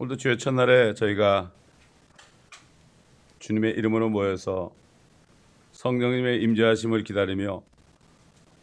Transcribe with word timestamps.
오늘도 0.00 0.16
주의 0.16 0.38
첫날에 0.38 0.94
저희가 0.94 1.50
주님의 3.40 3.72
이름으로 3.72 4.08
모여서 4.08 4.70
성령님의 5.72 6.40
임재하심을 6.40 7.02
기다리며 7.02 7.64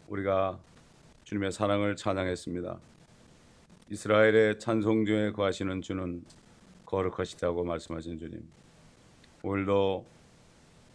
우리가 0.08 0.58
주님의 1.24 1.52
사랑을 1.52 1.94
찬양했습니다. 1.94 2.78
이스라엘의 3.90 4.58
찬송 4.58 5.04
중에 5.04 5.32
거하시는 5.32 5.82
주는 5.82 6.24
거룩하시다고 6.86 7.64
말씀하신 7.64 8.18
주님. 8.18 8.42
오늘도 9.42 10.06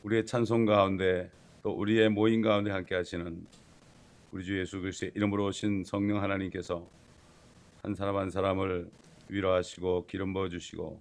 우리의 0.01 0.25
찬송 0.25 0.65
가운데 0.65 1.29
또 1.61 1.69
우리의 1.69 2.09
모임 2.09 2.41
가운데 2.41 2.71
함께 2.71 2.95
하시는 2.95 3.45
우리 4.31 4.43
주 4.43 4.59
예수 4.59 4.81
그리스도의 4.81 5.11
이름으로 5.13 5.45
오신 5.45 5.83
성령 5.83 6.19
하나님께서 6.23 6.83
한 7.83 7.93
사람 7.93 8.17
한 8.17 8.31
사람을 8.31 8.89
위로하시고 9.31 10.05
기름 10.07 10.33
부어 10.33 10.49
주시고 10.49 10.99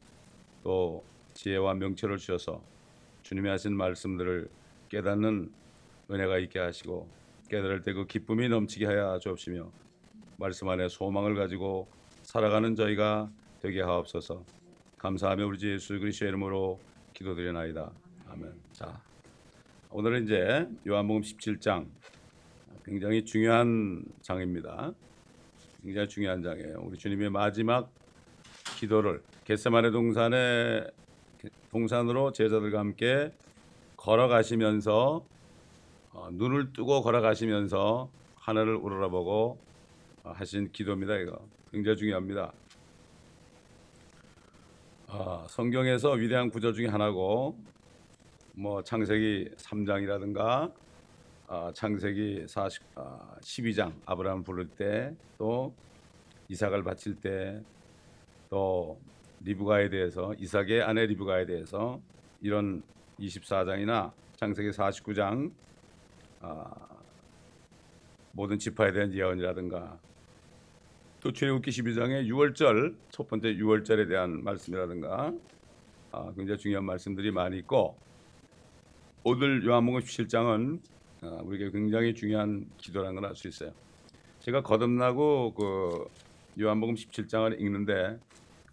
또 0.62 1.04
지혜와 1.34 1.74
명철을 1.74 2.18
주셔서 2.18 2.62
주님이 3.22 3.48
하신 3.50 3.76
말씀들을 3.76 4.48
깨닫는 4.88 5.52
은혜가 6.10 6.38
있게 6.38 6.58
하시고 6.58 7.08
깨달을 7.48 7.82
때 7.82 7.92
그 7.92 8.06
기쁨이 8.06 8.48
넘치게 8.48 8.86
하여 8.86 9.18
주옵시며 9.18 9.70
말씀 10.36 10.68
안에 10.68 10.88
소망을 10.88 11.34
가지고 11.34 11.88
살아가는 12.22 12.74
저희가 12.76 13.30
되게 13.60 13.82
하옵소서. 13.82 14.42
감사하며 14.98 15.46
우리 15.46 15.58
주 15.58 15.72
예수 15.72 15.98
그리스도의 15.98 16.28
이름으로 16.30 16.78
기도드리나이다. 17.14 17.90
아멘. 18.28 18.52
자, 18.72 19.00
오늘은 19.90 20.24
이제 20.24 20.68
요한복음 20.86 21.22
17장 21.22 21.86
굉장히 22.84 23.24
중요한 23.24 24.04
장입니다. 24.22 24.92
굉장히 25.82 26.08
중요한 26.08 26.42
장이에요. 26.42 26.82
우리 26.84 26.96
주님의 26.96 27.30
마지막 27.30 27.90
기도를 28.80 29.22
겟세마네 29.44 29.90
동산에 29.90 30.86
동산으로 31.70 32.32
제자들과 32.32 32.78
함께 32.78 33.30
걸어가시면서 33.96 35.24
어, 36.12 36.28
눈을 36.32 36.72
뜨고 36.72 37.02
걸어가시면서 37.02 38.10
하늘을 38.36 38.74
우러러보고 38.76 39.58
어, 40.24 40.32
하신 40.34 40.72
기도입니다. 40.72 41.16
이거 41.16 41.38
굉장히 41.70 41.96
중요합니다. 41.98 42.52
아, 45.08 45.46
성경에서 45.48 46.12
위대한 46.12 46.50
구절 46.50 46.72
중에 46.72 46.86
하나고 46.86 47.56
뭐 48.54 48.82
창세기 48.82 49.50
3장이라든가 49.56 50.72
아, 51.48 51.72
창세기 51.74 52.46
40, 52.48 52.82
아, 52.94 53.36
12장 53.42 53.92
아브라함 54.06 54.42
부를 54.42 54.68
때 54.68 55.14
또 55.36 55.72
이삭을 56.50 56.82
바칠 56.84 57.14
때 57.14 57.62
또 58.50 59.00
리브가에 59.44 59.88
대해서 59.88 60.34
이삭의 60.38 60.82
아내 60.82 61.06
리브가에 61.06 61.46
대해서 61.46 62.00
이런 62.42 62.82
24장이나 63.20 64.12
창세기 64.36 64.70
49장 64.70 65.52
아, 66.40 66.70
모든 68.32 68.58
지파에 68.58 68.92
대한 68.92 69.14
예언이라든가 69.14 69.98
또 71.20 71.32
출애굽기 71.32 71.70
12장의 71.70 72.26
6월절 72.28 72.96
첫 73.10 73.28
번째 73.28 73.54
6월절에 73.54 74.08
대한 74.08 74.42
말씀이라든가 74.42 75.32
아, 76.10 76.32
굉장히 76.36 76.58
중요한 76.58 76.84
말씀들이 76.84 77.30
많이 77.30 77.58
있고 77.58 77.96
오늘 79.22 79.64
요한복음 79.64 80.00
17장은 80.00 80.80
아, 81.22 81.26
우리에게 81.44 81.70
굉장히 81.70 82.14
중요한 82.14 82.68
기도라는 82.78 83.14
걸 83.20 83.26
알 83.26 83.36
수 83.36 83.46
있어요. 83.46 83.70
제가 84.40 84.62
거듭나고 84.62 85.54
그 85.54 86.08
요한복음 86.60 86.94
17장을 86.96 87.60
읽는데 87.60 88.18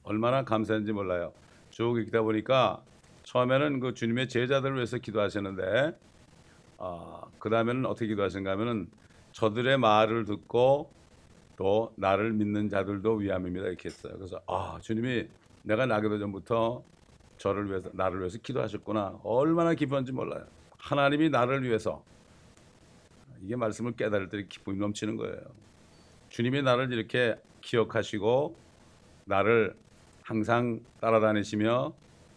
얼마나 0.07 0.44
감사한지 0.44 0.94
몰라요. 0.94 1.34
쭉 1.69 2.00
읽다 2.00 2.22
보니까 2.22 2.81
처음에는 3.23 3.81
그 3.81 3.94
주님의 3.94 4.29
제자들을 4.29 4.75
위해서 4.75 4.97
기도하시는데 4.97 5.97
아, 6.78 7.22
그 7.40 7.50
다음에는 7.50 7.85
어떻게 7.85 8.07
기도하신가 8.07 8.51
하면은 8.51 8.90
저들의 9.34 9.78
말을 9.78 10.23
듣고 10.23 10.90
또 11.57 11.91
나를 11.97 12.31
믿는 12.34 12.69
자들도 12.69 13.16
위함입니다 13.16 13.67
이렇게 13.67 13.90
했어요. 13.90 14.13
그래서 14.16 14.41
아 14.47 14.79
주님이 14.81 15.28
내가 15.63 15.85
나기도 15.85 16.19
전부터 16.19 16.84
저를 17.38 17.69
위해서 17.69 17.90
나를 17.94 18.19
위해서 18.19 18.38
기도하셨구나 18.41 19.19
얼마나 19.23 19.73
기쁜지 19.73 20.13
몰라요. 20.13 20.46
하나님이 20.78 21.29
나를 21.29 21.63
위해서 21.63 22.01
이게 23.44 23.56
말씀을 23.57 23.91
깨달을 23.94 24.29
때 24.29 24.46
기쁨이 24.47 24.78
넘치는 24.78 25.17
거예요. 25.17 25.41
주님이 26.29 26.62
나를 26.62 26.94
이렇게 26.94 27.35
기억하시고 27.62 28.56
나를 29.25 29.75
항상 30.28 30.82
따라다니시며 31.00 31.94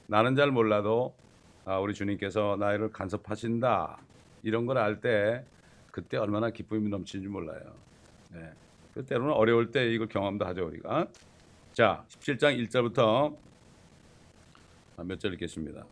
나는 0.06 0.36
잘 0.36 0.52
몰라도 0.52 1.12
아, 1.64 1.78
우리 1.80 1.92
주님께서 1.92 2.56
나를 2.58 2.92
간섭하신다 2.92 3.98
이런 4.44 4.64
걸 4.66 4.78
알 4.78 5.00
때 5.00 5.44
그때 5.90 6.16
얼마나 6.16 6.50
기쁨이 6.50 6.88
넘치는지 6.88 7.28
몰라요. 7.28 7.60
네. 8.32 8.48
그 8.94 9.04
때로는 9.04 9.32
어려울 9.32 9.72
때 9.72 9.90
이걸 9.92 10.06
경험도 10.06 10.46
하죠 10.46 10.66
우리가. 10.66 11.08
자, 11.72 12.04
17장 12.08 12.56
1절부터 12.68 13.36
몇 15.04 15.18
절 15.18 15.32
읽겠습니다. 15.34 15.84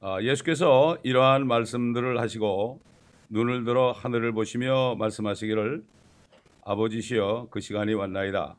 아, 0.00 0.22
예수께서 0.22 0.96
이러한 1.02 1.46
말씀들을 1.46 2.18
하시고 2.18 2.80
눈을 3.28 3.64
들어 3.64 3.92
하늘을 3.92 4.32
보시며 4.32 4.94
말씀하시기를 4.98 5.84
아버지시여 6.64 7.48
그 7.50 7.60
시간이 7.60 7.92
왔나이다. 7.92 8.56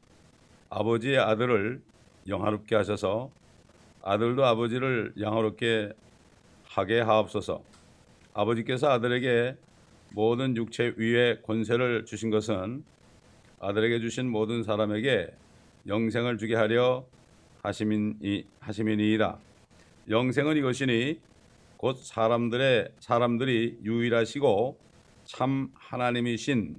아버지의 0.70 1.18
아들을 1.20 1.82
영화롭게 2.28 2.76
하셔서 2.76 3.32
아들도 4.04 4.46
아버지를 4.46 5.14
영화롭게 5.20 5.92
하게 6.66 7.00
하옵소서. 7.02 7.62
아버지께서 8.34 8.90
아들에게 8.90 9.56
모든 10.14 10.56
육체 10.56 10.94
위에 10.98 11.42
권세를 11.42 12.06
주신 12.06 12.30
것은 12.30 12.84
아들에게 13.60 14.00
주신 14.00 14.30
모든 14.30 14.64
사람에게 14.64 15.30
영생을 15.88 16.38
주게 16.38 16.56
하려 16.56 17.06
하심이니 17.64 18.46
하심이니이다. 18.60 19.38
영생은 20.10 20.58
이것이니 20.58 21.20
곧 21.78 21.98
사람들의 21.98 22.90
사람들이 23.00 23.80
유일하시고 23.84 24.78
참 25.26 25.70
하나님이신 25.76 26.76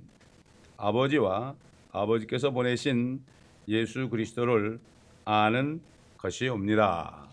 아버지와 0.76 1.54
아버지께서 1.92 2.50
보내신 2.50 3.22
예수 3.68 4.08
그리스도를 4.08 4.80
아는 5.24 5.80
것이옵니다. 6.16 7.28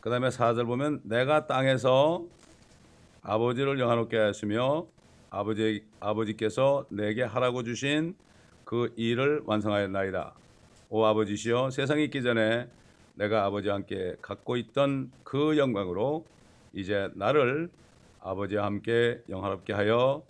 그 0.00 0.10
다음에 0.10 0.28
4절 0.28 0.66
보면 0.66 1.02
내가 1.04 1.46
땅에서 1.46 2.24
아버지를 3.22 3.78
영화롭게 3.78 4.16
하였으며 4.16 4.86
아버지, 5.30 5.84
아버지께서 6.00 6.86
내게 6.88 7.22
하라고 7.22 7.62
주신 7.62 8.16
그 8.64 8.92
일을 8.96 9.42
완성하였나이다. 9.44 10.34
오 10.90 11.04
아버지시여 11.04 11.70
세상이 11.70 12.04
있기 12.04 12.22
전에 12.22 12.68
내가 13.14 13.44
아버지와 13.44 13.74
함께 13.74 14.16
갖고 14.22 14.56
있던 14.56 15.10
그 15.24 15.58
영광으로 15.58 16.24
이제 16.72 17.10
나를 17.14 17.68
아버지와 18.20 18.64
함께 18.64 19.20
영화롭게 19.28 19.72
하여 19.72 20.22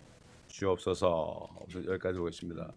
주옵소서. 0.47 1.47
여기까지 1.87 2.17
보겠습니다. 2.19 2.71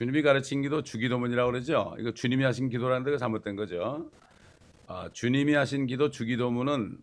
주님이 0.00 0.22
가르친 0.22 0.62
기도 0.62 0.82
주기도문이라고 0.82 1.52
그러죠. 1.52 1.94
이거 1.98 2.10
주님이 2.12 2.42
하신 2.44 2.70
기도라는 2.70 3.04
데가 3.04 3.18
잘못된 3.18 3.54
거죠. 3.54 4.10
아, 4.86 5.10
주님이 5.12 5.52
하신 5.52 5.86
기도 5.86 6.08
주기도문은 6.08 6.96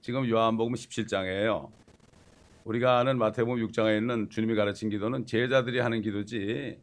지금 0.00 0.28
요한복음 0.28 0.72
17장이에요. 0.72 1.70
우리가 2.64 2.98
아는 2.98 3.18
마태복음 3.18 3.64
6장에 3.68 3.96
있는 3.98 4.28
주님이 4.30 4.56
가르친 4.56 4.90
기도는 4.90 5.26
제자들이 5.26 5.78
하는 5.78 6.02
기도지 6.02 6.80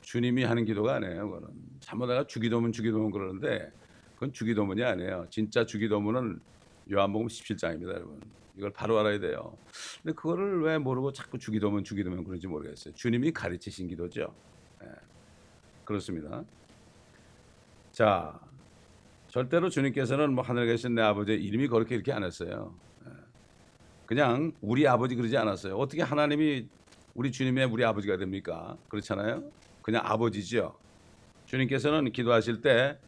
주님이 0.00 0.44
하는 0.44 0.64
기도가 0.64 0.94
아니에요. 0.94 1.28
그거는 1.28 1.48
잘못하가 1.80 2.26
주기도문 2.26 2.72
주기도문 2.72 3.10
그러는데 3.10 3.70
그건 4.14 4.32
주기도문이 4.32 4.82
아니에요. 4.82 5.26
진짜 5.28 5.66
주기도문은 5.66 6.40
요한복음 6.90 7.26
17장입니다, 7.26 7.88
여러분. 7.88 8.22
이걸 8.56 8.70
바로 8.70 8.98
알아야 8.98 9.20
돼요. 9.20 9.54
근데 10.02 10.14
그거를 10.14 10.62
왜 10.62 10.78
모르고 10.78 11.12
자꾸 11.12 11.38
주기도문 11.38 11.84
주기도문 11.84 12.24
그런지 12.24 12.46
모르겠어요. 12.46 12.94
주님이 12.94 13.32
가르치신 13.32 13.86
기도죠. 13.86 14.34
예. 14.82 14.88
그렇습니다. 15.84 16.44
자, 17.92 18.38
절대로 19.28 19.68
주님께서는 19.68 20.32
뭐 20.32 20.42
하늘에 20.44 20.66
계신 20.66 20.94
내 20.94 21.02
아버지의 21.02 21.42
이름이 21.42 21.68
그렇게 21.68 21.94
이렇게 21.94 22.12
안 22.12 22.24
했어요. 22.24 22.74
예. 23.06 23.10
그냥 24.06 24.52
우리 24.60 24.86
아버지 24.86 25.14
그러지 25.14 25.36
않았어요. 25.36 25.76
어떻게 25.76 26.02
하나님이 26.02 26.68
우리 27.14 27.32
주님의 27.32 27.66
우리 27.66 27.84
아버지가 27.84 28.16
됩니까? 28.16 28.76
그렇잖아요. 28.88 29.44
그냥 29.82 30.02
아버지죠. 30.04 30.76
주님께서는 31.46 32.12
기도하실 32.12 32.60
때 32.60 32.98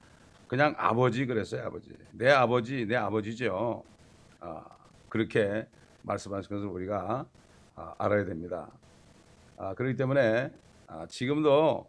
그냥 0.49 0.75
아버지 0.77 1.25
그랬어요. 1.27 1.65
아버지. 1.65 1.91
내 2.13 2.31
아버지, 2.31 2.85
내 2.87 2.97
아버지죠. 2.97 3.85
아, 4.41 4.65
그렇게 5.09 5.67
말씀하신 6.03 6.57
것을 6.57 6.69
우리가 6.69 7.25
아, 7.75 7.95
알아야 7.99 8.25
됩니다. 8.25 8.69
아, 9.57 9.75
그렇기 9.75 9.97
때문에 9.97 10.51
아, 10.95 11.07
지금도 11.07 11.87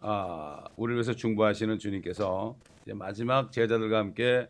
아, 0.00 0.64
우리를 0.76 0.96
위해서 0.96 1.12
중보하시는 1.14 1.78
주님께서 1.78 2.56
마지막 2.94 3.52
제자들과 3.52 3.98
함께 3.98 4.48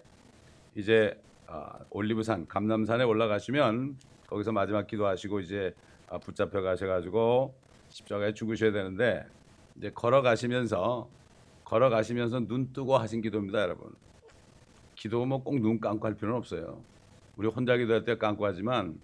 이제 0.75 1.21
아, 1.47 1.79
올리브산 1.91 2.47
감남산에 2.49 3.05
올라가시면 3.05 3.99
거기서 4.29 4.53
마지막 4.53 4.87
기도하시고 4.87 5.41
이제 5.41 5.75
아, 6.09 6.17
붙잡혀 6.19 6.63
가셔가지고 6.63 7.55
십자가에 7.91 8.33
죽으셔야 8.33 8.73
되는데 8.73 9.27
이제 9.77 9.91
걸어가시면서 9.91 11.11
걸어가시면서 11.65 12.41
눈 12.47 12.73
뜨고 12.73 12.97
하신 12.97 13.21
기도입니다, 13.21 13.61
여러분. 13.61 13.93
기도 14.95 15.27
뭐 15.27 15.43
꼭 15.45 15.61
눈 15.61 15.81
감고 15.81 16.07
할 16.07 16.15
필요는 16.15 16.39
없어요. 16.39 16.83
우리 17.37 17.47
혼자 17.49 17.77
기도할 17.77 18.05
때 18.05 18.17
감고 18.17 18.47
하지만 18.47 18.99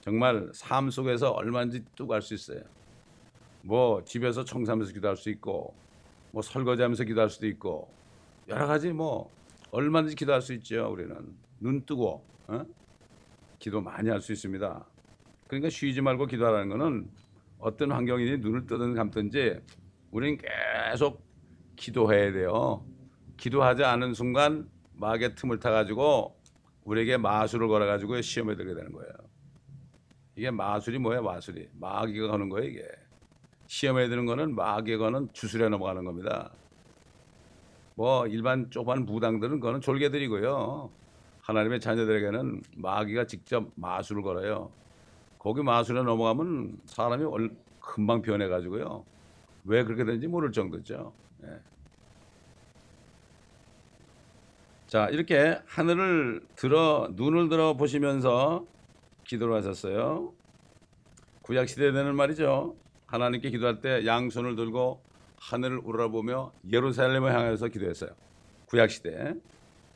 정말 0.00 0.50
삶 0.54 0.90
속에서 0.90 1.32
얼마든지 1.32 1.84
뜨고 1.96 2.14
할수 2.14 2.34
있어요. 2.34 2.62
뭐 3.62 4.02
집에서 4.04 4.44
청소하면서 4.44 4.92
기도할 4.92 5.16
수 5.16 5.30
있고 5.30 5.74
뭐 6.32 6.42
설거지하면서 6.42 7.04
기도할 7.04 7.30
수도 7.30 7.46
있고 7.46 7.92
여러 8.48 8.66
가지 8.66 8.92
뭐 8.92 9.30
얼마든지 9.70 10.16
기도할 10.16 10.42
수 10.42 10.52
있죠. 10.54 10.90
우리는 10.90 11.14
눈 11.60 11.84
뜨고 11.84 12.24
어? 12.48 12.64
기도 13.58 13.80
많이 13.80 14.08
할 14.08 14.20
수 14.20 14.32
있습니다. 14.32 14.86
그러니까 15.46 15.68
쉬지 15.70 16.00
말고 16.00 16.26
기도하라는 16.26 16.68
거는 16.68 17.10
어떤 17.58 17.92
환경이니 17.92 18.38
눈을 18.38 18.66
뜨든 18.66 18.94
감든지 18.94 19.60
우리는 20.10 20.38
계속 20.38 21.22
기도해야 21.76 22.32
돼요. 22.32 22.84
기도하지 23.36 23.84
않은 23.84 24.14
순간 24.14 24.68
마귀의 24.94 25.34
틈을 25.34 25.60
타가지고 25.60 26.36
우리에게 26.84 27.16
마술을 27.16 27.68
걸어가지고 27.68 28.20
시험에 28.22 28.56
들게 28.56 28.74
되는 28.74 28.92
거예요. 28.92 29.12
이게 30.36 30.50
마술이 30.50 30.98
뭐예요? 30.98 31.22
마술이 31.22 31.68
마귀가 31.74 32.28
거는 32.28 32.48
거예요 32.48 32.68
이게. 32.70 32.99
시험에 33.70 34.08
드는 34.08 34.26
거는 34.26 34.56
마귀가 34.56 34.98
거는 34.98 35.28
주술에 35.32 35.68
넘어가는 35.68 36.04
겁니다. 36.04 36.50
뭐 37.94 38.26
일반 38.26 38.68
조그만 38.68 39.04
무당들은 39.06 39.60
그거는 39.60 39.80
졸개들이고요. 39.80 40.90
하나님의 41.42 41.78
자녀들에게는 41.78 42.62
마귀가 42.78 43.26
직접 43.26 43.70
마술을 43.76 44.22
걸어요. 44.22 44.72
거기 45.38 45.62
마술에 45.62 46.02
넘어가면 46.02 46.80
사람이 46.86 47.22
얼- 47.26 47.54
금방 47.78 48.22
변해가지고요. 48.22 49.04
왜 49.66 49.84
그렇게 49.84 50.04
되는지 50.04 50.26
모를 50.26 50.50
정도죠. 50.50 51.12
예. 51.44 51.60
자 54.88 55.08
이렇게 55.10 55.60
하늘을 55.66 56.40
들어 56.56 57.08
눈을 57.12 57.48
들어 57.48 57.74
보시면서 57.74 58.66
기도를 59.22 59.54
하셨어요. 59.54 60.32
구약 61.42 61.68
시대에는 61.68 62.16
말이죠. 62.16 62.74
하나님께 63.10 63.50
기도할 63.50 63.80
때 63.80 64.06
양손을 64.06 64.54
들고 64.54 65.02
하늘을 65.36 65.78
우러러보며 65.78 66.52
예루살렘을 66.70 67.34
향해서 67.34 67.66
기도했어요. 67.66 68.10
구약 68.66 68.90
시대. 68.90 69.34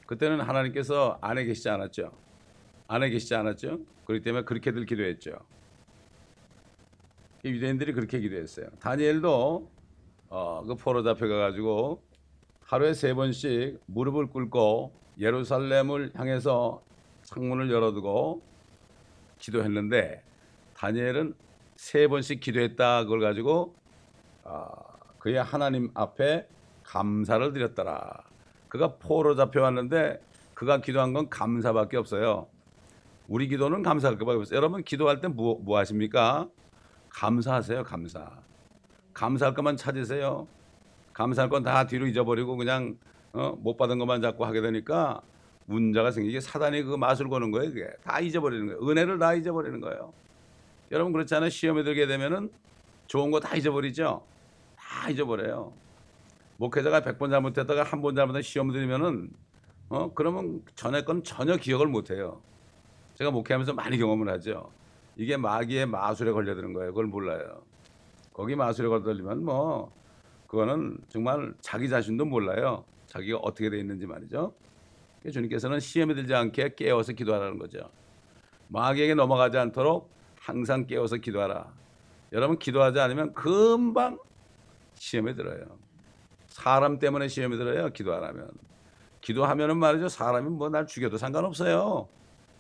그때는 0.07 0.41
하나님께서 0.41 1.19
안에 1.21 1.45
계시지 1.45 1.69
않았죠. 1.69 2.13
안에 2.89 3.11
계시지 3.11 3.35
않았죠. 3.37 3.79
그렇기 4.05 4.25
때문에 4.25 4.45
그렇게들 4.45 4.85
기도했죠. 4.85 5.31
이 7.45 7.51
유대인들이 7.51 7.93
그렇게 7.93 8.19
기도했어요. 8.19 8.67
다니엘도 8.81 9.71
어, 10.31 10.65
그 10.67 10.75
포로 10.75 11.05
잡혀가 11.05 11.39
가지고 11.39 12.03
하루에 12.63 12.95
세 12.95 13.15
번씩 13.15 13.81
무릎을 13.87 14.27
꿇고 14.27 14.93
예루살렘을 15.21 16.11
향해서 16.15 16.83
창문을 17.23 17.71
열어두고 17.71 18.43
기도했는데 19.39 20.25
다니엘은 20.75 21.35
세 21.85 22.09
번씩 22.09 22.41
기도했다 22.41 23.05
그걸 23.05 23.21
가지고 23.21 23.75
아, 24.43 24.71
그의 25.19 25.43
하나님 25.43 25.91
앞에 25.93 26.49
감사를 26.83 27.53
드렸더라. 27.53 28.23
그가 28.71 28.97
포로 28.97 29.37
잡혀왔는데 29.37 30.19
그가 30.55 30.81
기도한 30.81 31.13
건 31.13 31.29
감사밖에 31.29 31.99
없어요. 31.99 32.47
우리 33.29 33.49
기도는 33.49 33.83
감사할 33.83 34.17
것밖에 34.17 34.39
없어요. 34.39 34.57
여러분 34.57 34.83
기도할 34.83 35.21
때 35.21 35.29
뭐 35.29 35.59
뭐 35.61 35.77
하십니까? 35.79 36.49
감사하세요. 37.11 37.83
감사. 37.85 38.31
감사할 39.13 39.53
것만 39.55 39.77
찾으세요. 39.77 40.49
감사할 41.13 41.51
건 41.51 41.63
다 41.65 41.87
뒤로 41.87 42.07
잊어버리고 42.07 42.57
그냥 42.57 42.97
어, 43.35 43.57
못 43.61 43.77
받은 43.77 43.99
것만 43.99 44.23
자꾸 44.23 44.47
하게 44.47 44.63
되니까 44.63 45.21
문제가 45.67 46.11
생기게 46.13 46.41
사단이 46.41 46.83
그 46.85 46.97
맛을 46.97 47.29
거는 47.29 47.51
거예요. 47.51 47.69
그게 47.71 47.89
다 48.03 48.21
잊어버리는 48.21 48.67
거예요. 48.69 48.81
은혜를 48.89 49.19
다 49.19 49.35
잊어버리는 49.35 49.81
거예요. 49.83 50.15
여러분 50.91 51.13
그렇잖아요. 51.13 51.51
시험에 51.51 51.83
들게 51.83 52.07
되면은 52.07 52.51
좋은 53.07 53.31
거 53.31 53.41
다 53.41 53.57
잊어버리죠. 53.57 54.23
다 54.77 55.11
잊어버려요. 55.11 55.73
목회자가 56.57 57.01
100번 57.01 57.31
잘못했다가 57.31 57.83
한 57.83 58.01
번 58.01 58.15
잘못한 58.15 58.43
시험 58.43 58.71
들으면은 58.73 59.31
어 59.89 60.13
그러면 60.15 60.63
전에 60.75 61.03
건 61.05 61.23
전혀 61.25 61.57
기억을 61.57 61.87
못 61.89 62.11
해요. 62.11 62.41
제가 63.15 63.31
목회하면서 63.31 63.75
많이 63.75 63.99
경험을 63.99 64.29
하죠. 64.35 64.71
이게 65.17 65.37
마귀의 65.37 65.87
마술에 65.87 66.33
걸려드는 66.33 66.73
거예요. 66.73 66.91
그걸 66.91 67.07
몰라요. 67.07 67.63
거기 68.33 68.57
마술에 68.57 68.89
걸리면 68.89 69.45
뭐 69.45 69.93
그거는 70.47 70.99
정말 71.09 71.55
자기 71.61 71.89
자신도 71.89 72.25
몰라요. 72.25 72.85
자기가 73.07 73.39
어떻게 73.39 73.71
돼 73.71 73.79
있는지 73.79 74.07
말이죠. 74.07 74.55
주님께서는 75.33 75.81
시험에 75.81 76.15
들지 76.15 76.35
않게 76.35 76.75
깨워서 76.75 77.13
기도하라는 77.13 77.59
거죠. 77.59 77.91
마귀에게 78.69 79.15
넘어가지 79.15 79.57
않도록 79.59 80.11
항상 80.49 80.87
깨워서 80.87 81.17
기도하라. 81.17 81.73
여러분 82.33 82.59
기도하지 82.59 83.01
않으면 83.01 83.33
금방 83.33 84.19
시험에 84.95 85.35
들어요. 85.35 85.65
사람 86.49 86.99
때문에 86.99 87.29
시험에 87.29 87.57
들어요. 87.57 87.91
기도 87.91 88.15
안 88.15 88.25
하면. 88.25 88.51
기도하면은 89.23 89.79
말이죠. 89.79 90.09
사람이 90.09 90.51
뭐 90.51 90.69
날 90.69 90.87
죽여도 90.87 91.17
상관없어요. 91.17 92.09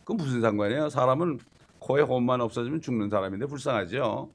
그 0.05 0.13
무슨 0.15 0.41
상관이에요? 0.41 0.89
사람은 0.89 1.41
코에 1.79 2.01
혼만 2.03 2.41
없어지면 2.41 2.81
죽는 2.81 3.11
사람인데 3.11 3.47
불쌍하죠. 3.47 4.31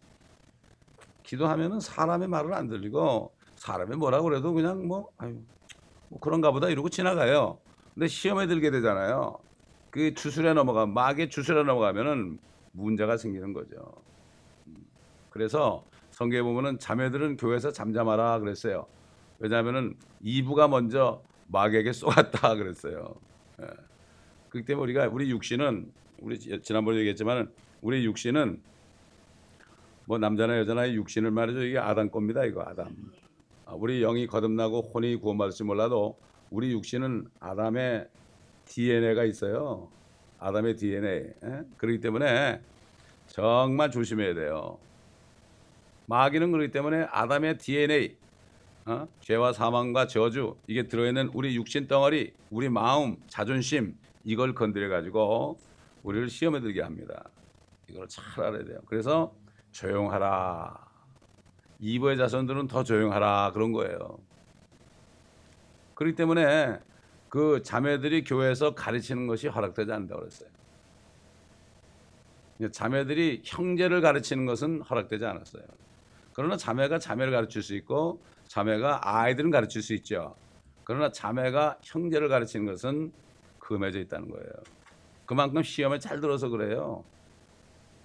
기도하면은 1.24 1.80
사람의 1.80 2.28
말을 2.28 2.54
안 2.54 2.68
들리고 2.68 3.34
사람이 3.56 3.96
뭐라 3.96 4.22
그래도 4.22 4.54
그냥 4.54 4.88
뭐 4.88 5.10
아유 5.18 5.40
뭐 6.10 6.20
그런가 6.20 6.52
보다 6.52 6.70
이러고 6.70 6.90
지나가요. 6.90 7.58
근데 7.96 8.08
시험에 8.08 8.46
들게 8.46 8.70
되잖아요. 8.70 9.38
그 9.90 10.14
주술에 10.14 10.54
넘어가 10.54 10.86
마귀의 10.86 11.30
주술에 11.32 11.64
넘어가면은 11.64 12.40
문제가 12.72 13.18
생기는 13.18 13.54
거죠. 13.54 13.76
음. 14.68 14.86
그래서 15.30 15.84
성경에 16.12 16.42
보면은 16.44 16.80
자매들은 16.80 17.38
교회에서 17.38 17.72
잠잠하라 17.72 18.40
그랬어요. 18.40 18.86
왜냐하면은 19.40 19.96
이부가 20.22 20.68
먼저 20.68 21.22
마귀에게 21.48 21.94
쏘았다 21.94 22.56
그랬어요. 22.58 23.16
예. 23.62 23.66
그렇기 24.50 24.66
때문에 24.66 24.84
우리가 24.84 25.08
우리 25.08 25.30
육신은 25.32 25.92
우리 26.20 26.38
지- 26.40 26.60
지난번에 26.62 26.98
얘기했지만은 27.00 27.52
우리 27.82 28.04
육신은 28.06 28.62
뭐 30.06 30.18
남자나 30.18 30.58
여자나 30.60 30.92
육신을 30.92 31.30
말이죠 31.32 31.62
이게 31.64 31.78
아담 31.78 32.10
겁니다 32.10 32.44
이거 32.44 32.62
아담. 32.64 32.88
아, 33.66 33.74
우리 33.76 34.02
영이 34.02 34.26
거듭나고 34.28 34.82
혼이 34.94 35.16
구원받을지 35.18 35.64
몰라도 35.64 36.18
우리 36.50 36.72
육신은 36.72 37.28
아담의 37.40 38.10
DNA가 38.66 39.24
있어요. 39.24 39.88
아담의 40.40 40.76
DNA. 40.76 41.34
예? 41.44 41.62
그렇기 41.78 42.00
때문에 42.00 42.62
정말 43.28 43.92
조심해야 43.92 44.34
돼요. 44.34 44.78
마귀는 46.08 46.52
그렇기 46.52 46.72
때문에 46.72 47.08
아담의 47.12 47.60
DNA, 47.60 48.18
어? 48.86 49.08
죄와 49.22 49.54
사망과 49.54 50.08
저주 50.08 50.56
이게 50.66 50.88
들어있는 50.88 51.30
우리 51.34 51.56
육신 51.56 51.88
덩어리, 51.88 52.34
우리 52.50 52.70
마음, 52.70 53.18
자존심 53.28 53.96
이걸 54.24 54.56
건드려 54.56 54.90
가지고 54.90 55.60
우리를 56.02 56.30
시험에 56.30 56.62
들게 56.62 56.82
합니다. 56.82 57.30
이걸 57.88 58.08
잘 58.08 58.44
알아야 58.44 58.64
돼요. 58.64 58.80
그래서 58.88 59.34
조용하라. 59.72 60.88
이브의 61.80 62.18
자손들은 62.18 62.68
더 62.68 62.84
조용하라 62.84 63.52
그런 63.54 63.72
거예요. 63.72 64.18
그렇기 65.94 66.16
때문에 66.16 66.80
그 67.30 67.62
자매들이 67.64 68.24
교회에서 68.24 68.76
가르치는 68.76 69.28
것이 69.28 69.48
허락되지 69.48 69.92
않는다고 69.92 70.22
그랬어요. 70.22 70.50
자매들이 72.72 73.44
형제를 73.46 74.02
가르치는 74.02 74.46
것은 74.46 74.82
허락되지 74.82 75.26
않았어요. 75.26 75.64
그러나 76.34 76.58
자매가 76.58 77.00
자매를 77.00 77.32
가르칠 77.32 77.62
수 77.62 77.76
있고 77.76 78.22
자매가 78.48 79.02
아이들은 79.04 79.52
가르칠 79.52 79.82
수 79.82 79.94
있죠. 79.96 80.36
그러나 80.84 81.12
자매가 81.12 81.80
형제를 81.84 82.28
가르치는 82.28 82.66
것은 82.66 83.14
금해져 83.60 84.00
있다는 84.00 84.30
거예요. 84.30 84.50
그만큼 85.26 85.62
시험에 85.62 86.00
잘 86.00 86.20
들어서 86.20 86.50
그래요. 86.50 87.04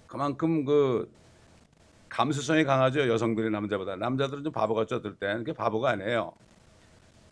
그만큼 0.07 0.63
그 0.63 1.11
감수성이 2.09 2.63
강하죠 2.63 3.09
여성들이 3.09 3.49
남자보다 3.49 3.95
남자들은 3.95 4.43
좀 4.43 4.53
바보같이 4.53 4.93
어떨 4.93 5.15
땐 5.15 5.39
그게 5.39 5.51
바보가 5.51 5.89
아니에요 5.89 6.31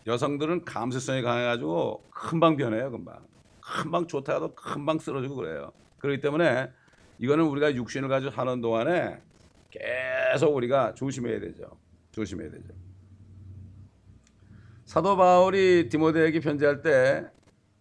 여성들은 0.05 0.65
감수성이 0.65 1.21
강해가지고 1.21 2.03
금방 2.09 2.57
변해요 2.57 2.91
금방 2.91 3.19
금방 3.61 4.07
좋다 4.07 4.33
해도 4.33 4.53
금방 4.55 4.99
쓰러지고 4.99 5.35
그래요 5.35 5.71
그렇기 5.99 6.19
때문에 6.19 6.69
이거는 7.19 7.45
우리가 7.45 7.75
육신을 7.75 8.09
가지고 8.09 8.31
사는 8.31 8.59
동안에 8.59 9.21
계속 9.69 10.55
우리가 10.55 10.93
조심해야 10.93 11.39
되죠. 11.39 11.63
조심해야 12.11 12.51
되죠. 12.51 12.73
사도 14.85 15.15
바울이 15.15 15.89
디모데에게 15.89 16.39
편지할 16.41 16.81
때 16.81 17.33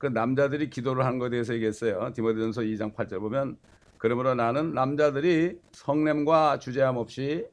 그 0.03 0.09
남자들이 0.09 0.69
기도를 0.69 1.05
한 1.05 1.21
것에 1.21 1.31
대해서 1.31 1.55
얘기했어요. 1.55 2.13
디모데전서 2.13 2.63
2장 2.63 2.93
8절 2.93 3.21
보면 3.21 3.57
그러므로 3.99 4.35
나는 4.35 4.75
남자들이 4.75 5.61
성냄과 5.71 6.59
주제함 6.59 6.97
없이 6.97 7.47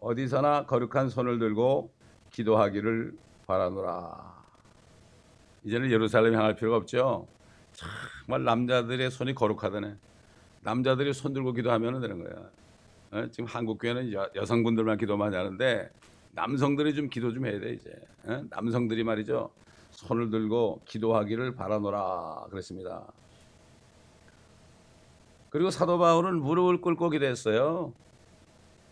어디서나 0.00 0.66
거룩한 0.66 1.10
손을 1.10 1.38
들고 1.38 1.92
기도하기를 2.30 3.12
바라노라. 3.46 4.42
이제는 5.64 5.90
예루살렘 5.90 6.34
향할 6.34 6.56
필요가 6.56 6.76
없죠. 6.76 7.26
정말 7.72 8.44
남자들의 8.44 9.10
손이 9.10 9.34
거룩하다네. 9.34 9.96
남자들이 10.62 11.12
손 11.12 11.32
들고 11.32 11.52
기도하면 11.52 12.00
되는 12.00 12.22
거야. 12.22 12.50
어? 13.12 13.26
지금 13.30 13.46
한국 13.46 13.78
교회는 13.78 14.12
여, 14.12 14.28
여성분들만 14.34 14.96
기도 14.98 15.16
많이 15.16 15.36
하는데 15.36 15.90
남성들이 16.32 16.94
좀 16.94 17.08
기도 17.08 17.32
좀 17.32 17.46
해야 17.46 17.58
돼 17.58 17.74
이제. 17.74 17.90
어? 18.24 18.42
남성들이 18.50 19.04
말이죠. 19.04 19.50
손을 19.90 20.30
들고 20.30 20.80
기도하기를 20.86 21.54
바라노라 21.54 22.46
그랬습니다. 22.50 23.04
그리고 25.50 25.70
사도 25.70 25.98
바울은 25.98 26.40
무릎을 26.40 26.80
꿇고 26.80 27.10
기도했어요. 27.10 27.92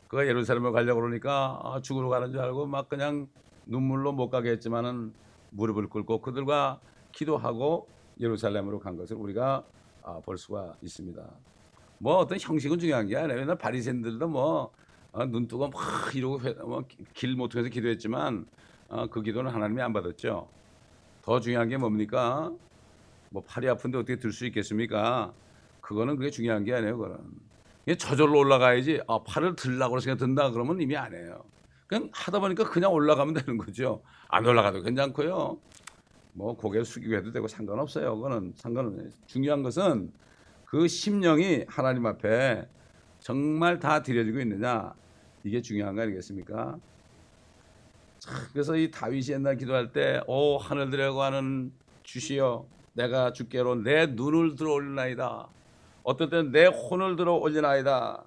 그가 0.08 0.26
예루살렘을 0.26 0.72
가려고 0.72 1.00
그러니까 1.00 1.58
아, 1.62 1.80
죽으러 1.80 2.08
가는 2.08 2.30
줄 2.32 2.40
알고 2.40 2.66
막 2.66 2.88
그냥 2.88 3.28
눈물로 3.70 4.12
못 4.12 4.28
가게 4.30 4.50
했지만은 4.50 5.12
무릎을 5.50 5.88
꿇고 5.88 6.20
그들과 6.20 6.80
기도하고 7.12 7.88
예루살렘으로 8.20 8.78
간 8.80 8.96
것을 8.96 9.16
우리가 9.16 9.64
아, 10.02 10.20
볼 10.20 10.36
수가 10.36 10.74
있습니다. 10.82 11.22
뭐 11.98 12.16
어떤 12.16 12.38
형식은 12.38 12.78
중요한 12.78 13.06
게 13.06 13.16
아니라 13.16 13.34
맨날 13.34 13.56
바리새인들도 13.56 14.28
뭐 14.28 14.72
어, 15.12 15.24
눈뜨고 15.26 15.68
막 15.68 16.14
이러고 16.14 16.38
뭐 16.66 16.84
길못 17.14 17.50
통해서 17.50 17.70
기도했지만 17.70 18.46
어, 18.88 19.06
그 19.06 19.22
기도는 19.22 19.50
하나님이 19.50 19.80
안 19.82 19.92
받았죠. 19.92 20.48
더 21.22 21.40
중요한 21.40 21.68
게 21.68 21.76
뭡니까? 21.76 22.52
뭐 23.30 23.42
팔이 23.46 23.68
아픈데 23.68 23.98
어떻게 23.98 24.16
들 24.16 24.32
수 24.32 24.46
있겠습니까? 24.46 25.32
그거는 25.80 26.16
그게 26.16 26.30
중요한 26.30 26.64
게 26.64 26.74
아니에요. 26.74 26.98
그거는 26.98 27.18
저절로 27.98 28.38
올라가야지. 28.38 29.00
아, 29.06 29.20
팔을 29.22 29.56
들라고 29.56 30.00
생각 30.00 30.18
든다 30.18 30.50
그러면 30.50 30.80
이미 30.80 30.96
안 30.96 31.14
해요. 31.14 31.44
그냥 31.90 32.08
하다 32.12 32.38
보니까 32.38 32.70
그냥 32.70 32.92
올라가면 32.92 33.34
되는 33.34 33.58
거죠. 33.58 34.00
안 34.28 34.46
올라가도 34.46 34.80
괜찮고요. 34.80 35.58
뭐 36.34 36.56
고개 36.56 36.84
숙이고 36.84 37.16
해도 37.16 37.32
되고 37.32 37.48
상관없어요. 37.48 38.14
그거는 38.14 38.52
상관없어요. 38.54 39.08
중요한 39.26 39.64
것은 39.64 40.12
그 40.66 40.86
심령이 40.86 41.64
하나님 41.66 42.06
앞에 42.06 42.68
정말 43.18 43.80
다 43.80 44.04
드려지고 44.04 44.38
있느냐 44.38 44.94
이게 45.42 45.60
중요한 45.60 45.96
거 45.96 46.02
아니겠습니까? 46.02 46.78
그래서 48.52 48.76
이 48.76 48.92
다윗이 48.92 49.30
옛날 49.30 49.56
기도할 49.56 49.90
때, 49.90 50.20
오 50.28 50.58
하늘들에고 50.58 51.22
하는 51.22 51.72
주시여, 52.04 52.66
내가 52.92 53.32
주께로 53.32 53.76
내 53.82 54.06
눈을 54.06 54.54
들어 54.54 54.74
올리나이다. 54.74 55.48
어떨 56.04 56.30
때는 56.30 56.52
내 56.52 56.66
혼을 56.66 57.16
들어 57.16 57.34
올리나이다. 57.34 58.22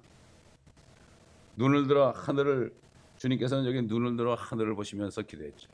눈을 1.56 1.86
들어 1.86 2.10
하늘을 2.10 2.74
주님께서는 3.24 3.66
여기 3.66 3.80
눈을 3.80 4.16
들어 4.16 4.34
하늘을 4.34 4.74
보시면서 4.74 5.22
기도했죠. 5.22 5.70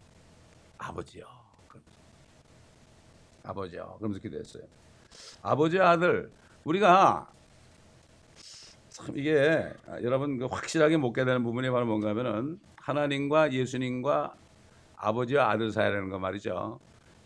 아버지요. 0.79 1.25
아버지요. 3.43 3.97
그러면서 3.99 4.21
기도했어요. 4.21 4.63
아버지 5.43 5.81
아들 5.81 6.31
우리가 6.65 7.29
참 8.89 9.19
이게 9.19 9.69
여러분 10.03 10.39
그 10.39 10.47
확실하게 10.47 10.97
못 10.99 11.13
깨달은 11.13 11.43
부분이 11.43 11.71
바로 11.71 11.87
뭔가 11.87 12.11
하면은 12.11 12.61
하나님과 12.77 13.53
예수님과 13.53 14.35
아버지와 14.97 15.51
아들 15.51 15.73
사이라는 15.73 16.09
거 16.11 16.19
말이죠. 16.19 16.79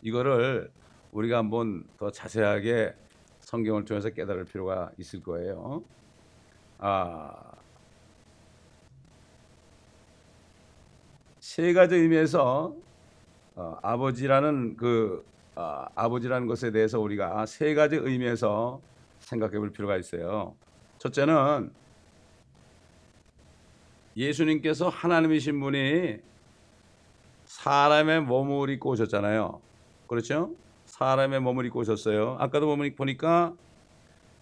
이거를 0.03 0.71
우리가 1.13 1.39
한번 1.39 1.85
더 1.99 2.11
자세하게 2.11 2.95
성경을 3.41 3.85
통해서 3.85 4.09
깨달을 4.09 4.47
필요가 4.47 4.91
있을 4.97 5.23
거예요. 5.23 5.83
아, 6.79 7.55
세 11.55 11.73
가지 11.73 11.95
의미에서 11.95 12.75
어, 13.55 13.79
아버지라는 13.81 14.77
그 14.77 15.25
어, 15.55 15.85
아버지라는 15.95 16.49
것에 16.49 16.73
대해서 16.73 16.99
우리가 16.99 17.47
세 17.47 17.75
가지 17.75 17.95
의미에서 17.95 18.81
생각해 19.21 19.61
볼 19.61 19.71
필요가 19.71 19.97
있어요. 19.97 20.57
첫째는 20.99 21.71
예수님께서 24.17 24.89
하나님이신 24.89 25.61
분이 25.61 26.17
사람의 27.45 28.23
몸을 28.23 28.71
입고 28.71 28.91
오셨잖아요. 28.91 29.61
그렇죠? 30.09 30.51
사람의 30.87 31.39
몸을 31.39 31.67
입고 31.67 31.79
오셨어요. 31.79 32.37
아까도 32.41 32.67
보니까 32.97 33.55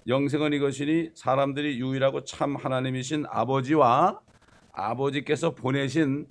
영생은 0.09 0.55
이것이니 0.55 1.11
사람들이 1.13 1.79
유일하고 1.79 2.25
참 2.25 2.57
하나님이신 2.57 3.27
아버지와 3.29 4.19
아버지께서 4.73 5.55
보내신 5.55 6.27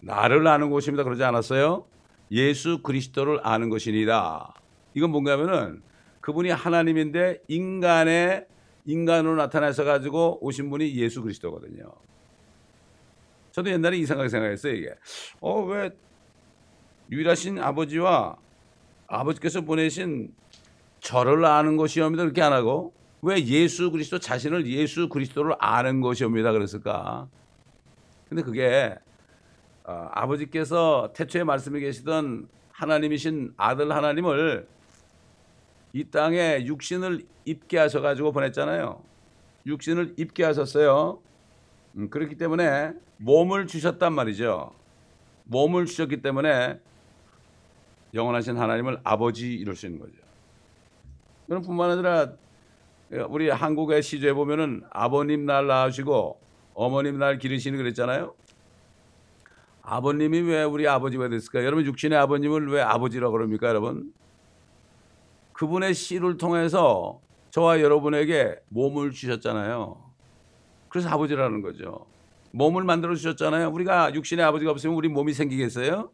나를 0.00 0.46
아는 0.46 0.70
곳입니다. 0.70 1.04
그러지 1.04 1.24
않았어요? 1.24 1.86
예수 2.30 2.82
그리스도를 2.82 3.40
아는 3.42 3.68
것이니다. 3.68 4.54
이건 4.94 5.10
뭔가 5.10 5.32
하면은 5.32 5.82
그분이 6.20 6.50
하나님인데 6.50 7.40
인간의 7.48 8.46
인간으로 8.84 9.36
나타나서 9.36 9.84
가지고 9.84 10.38
오신 10.44 10.70
분이 10.70 10.94
예수 10.96 11.22
그리스도거든요. 11.22 11.92
저도 13.52 13.70
옛날에 13.70 13.96
이상하게 13.98 14.28
생각했어요, 14.28 14.74
이게. 14.74 14.94
어, 15.40 15.62
왜 15.62 15.90
유일하신 17.10 17.58
아버지와 17.58 18.36
아버지께서 19.06 19.60
보내신 19.62 20.34
저를 21.00 21.44
아는 21.44 21.76
것이옵니다. 21.76 22.24
그렇게 22.24 22.42
안 22.42 22.52
하고 22.52 22.92
왜 23.22 23.44
예수 23.46 23.90
그리스도 23.90 24.18
자신을 24.18 24.66
예수 24.66 25.08
그리스도를 25.08 25.54
아는 25.58 26.00
것이옵니다. 26.00 26.52
그랬을까? 26.52 27.28
근데 28.28 28.42
그게 28.42 28.94
어, 29.86 30.08
아버지께서 30.12 31.12
태초에 31.14 31.44
말씀해 31.44 31.78
계시던 31.78 32.48
하나님이신 32.72 33.54
아들 33.56 33.92
하나님을 33.92 34.66
이 35.92 36.04
땅에 36.10 36.64
육신을 36.66 37.24
입게 37.44 37.78
하셔가지고 37.78 38.32
보냈잖아요. 38.32 39.00
육신을 39.64 40.14
입게 40.18 40.44
하셨어요. 40.44 41.20
음, 41.96 42.10
그렇기 42.10 42.36
때문에 42.36 42.92
몸을 43.18 43.68
주셨단 43.68 44.12
말이죠. 44.12 44.72
몸을 45.44 45.86
주셨기 45.86 46.20
때문에 46.20 46.80
영원하신 48.12 48.56
하나님을 48.56 49.00
아버지 49.04 49.54
이럴 49.54 49.76
수 49.76 49.86
있는 49.86 50.00
거죠. 50.00 50.14
그럼 51.46 51.62
뿐만 51.62 51.92
아니라 51.92 52.32
우리 53.28 53.48
한국의 53.48 54.02
시조에 54.02 54.32
보면은 54.32 54.82
아버님 54.90 55.46
날 55.46 55.68
낳으시고 55.68 56.40
어머님 56.74 57.18
날 57.18 57.38
기르시는 57.38 57.78
그랬잖아요. 57.78 58.34
아버님이 59.88 60.40
왜 60.40 60.64
우리 60.64 60.88
아버지가 60.88 61.28
됐을까? 61.28 61.64
여러분 61.64 61.86
육신의 61.86 62.18
아버님을 62.18 62.68
왜 62.70 62.82
아버지라고 62.82 63.32
그럽니까, 63.32 63.68
여러분? 63.68 64.12
그분의 65.52 65.94
씨를 65.94 66.36
통해서 66.38 67.20
저와 67.50 67.80
여러분에게 67.80 68.56
몸을 68.68 69.12
주셨잖아요. 69.12 69.96
그래서 70.88 71.08
아버지라는 71.08 71.62
거죠. 71.62 72.04
몸을 72.50 72.82
만들어 72.82 73.14
주셨잖아요. 73.14 73.70
우리가 73.70 74.12
육신의 74.12 74.44
아버지가 74.44 74.72
없으면 74.72 74.96
우리 74.96 75.08
몸이 75.08 75.32
생기겠어요? 75.32 76.10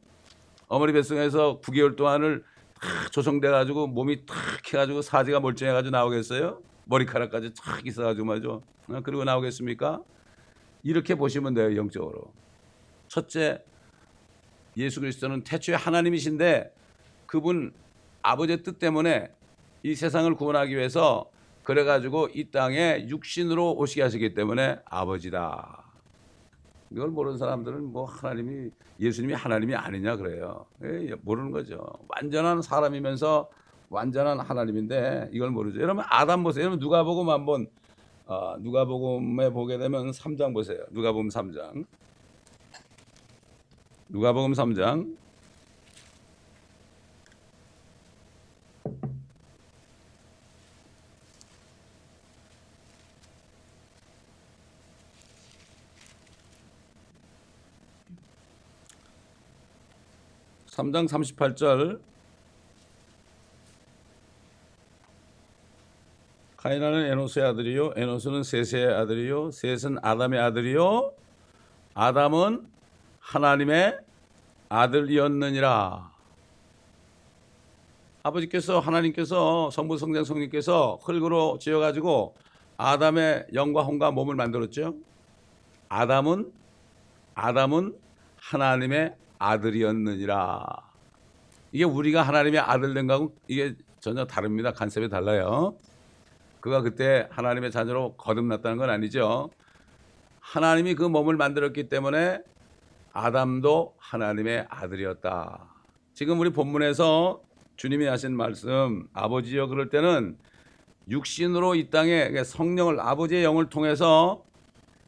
어머니 0.69 0.93
뱃속에서 0.93 1.61
9개월 1.63 1.97
동안을 1.97 2.45
탁 2.79 3.11
조성돼 3.11 3.49
가지고 3.49 3.87
몸이 3.87 4.27
탁 4.27 4.37
해가지고 4.67 5.01
사지가 5.01 5.41
멀쩡해 5.41 5.73
가지고 5.73 5.93
나오겠어요? 5.93 6.61
머리카락까지 6.85 7.55
탁 7.55 7.87
있어가지고 7.87 8.27
말이죠. 8.27 8.63
어, 8.89 9.01
그리고 9.03 9.25
나오겠습니까? 9.25 10.03
이렇게 10.83 11.15
보시면 11.15 11.55
돼요 11.55 11.75
영적으로. 11.77 12.33
첫째, 13.13 13.63
예수 14.79 15.01
그리스도는 15.01 15.45
태초에 15.45 15.75
하나님이신데 15.75 16.75
그분 17.27 17.75
아버지의 18.23 18.63
뜻 18.63 18.79
때문에 18.79 19.31
이 19.83 19.95
세상을 19.95 20.35
구원하기 20.35 20.75
위해서 20.75 21.31
그래가지고 21.63 22.29
이 22.33 22.51
땅에 22.51 23.05
육신으로 23.07 23.75
오시게 23.75 24.01
하시기 24.01 24.33
때문에 24.33 24.79
아버지다. 24.87 25.85
이걸 26.91 27.11
모르는 27.11 27.37
사람들은 27.37 27.93
뭐 27.93 28.07
하나님이 28.07 28.71
예수님이 28.99 29.35
하나님이 29.35 29.75
아니냐 29.75 30.17
그래요. 30.17 30.65
에이, 30.83 31.13
모르는 31.21 31.51
거죠. 31.51 31.85
완전한 32.09 32.63
사람이면서 32.63 33.51
완전한 33.91 34.41
하나님인데 34.41 35.29
이걸 35.33 35.51
모르죠. 35.51 35.83
여러분 35.83 36.03
아담 36.09 36.43
보세요. 36.43 36.63
여러분 36.63 36.79
누가복음 36.79 37.29
한번 37.29 37.67
어, 38.25 38.57
누가복음에 38.59 39.51
보게 39.51 39.77
되면 39.77 40.13
3장 40.13 40.55
보세요. 40.55 40.79
누가복음 40.93 41.29
3장. 41.29 41.85
누가복음 44.13 44.53
3장. 44.53 45.17
3장 60.67 61.09
38절. 61.09 62.01
카이나는 66.59 67.07
에노스의 67.13 67.47
아들이요. 67.47 67.95
에노스는 67.97 68.43
세세의 68.43 68.93
아들이요. 68.93 69.53
셋은 69.53 69.97
아담의 70.03 70.39
아들이요. 70.39 71.15
아담은 71.95 72.67
하나님의 73.23 73.99
아들이었느니라 74.69 76.11
아버지께서 78.25 78.79
하나님께서 78.79 79.71
성부 79.71 79.97
성장 79.97 80.25
성령께서 80.25 80.99
흙으로 81.03 81.59
지어 81.59 81.79
가지고 81.79 82.35
아담의 82.77 83.47
영과 83.55 83.83
혼과 83.83 84.11
몸을 84.11 84.35
만들었죠. 84.35 84.95
아담은 85.89 86.53
아담은 87.35 87.97
하나님의 88.39 89.15
아들이었느니라. 89.39 90.65
이게 91.73 91.85
우리가 91.85 92.23
하나님의 92.23 92.61
아들 92.61 92.95
된 92.95 93.07
거하고 93.07 93.35
이게 93.49 93.75
전혀 94.01 94.25
다릅니다. 94.25 94.73
간섭이 94.73 95.09
달라요. 95.09 95.77
그가 96.61 96.81
그때 96.83 97.29
하나님의 97.31 97.71
자녀로 97.71 98.15
거듭났다는 98.17 98.77
건 98.77 98.91
아니죠. 98.91 99.51
하나님이 100.41 100.95
그 100.95 101.05
몸을 101.05 101.37
만들었기 101.37 101.89
때문에 101.89 102.41
아담도 103.13 103.95
하나님의 103.99 104.67
아들이었다. 104.69 105.69
지금 106.15 106.41
우리 106.41 106.51
본문에서 106.51 107.43
주님이 107.77 108.07
하신 108.07 108.37
말씀 108.37 109.09
아버지여 109.13 109.67
그럴 109.67 109.89
때는 109.89 110.37
육신으로 111.09 111.75
이 111.75 111.91
땅에 111.91 112.31
성령을 112.45 113.01
아버지의 113.01 113.45
영을 113.45 113.69
통해서 113.69 114.45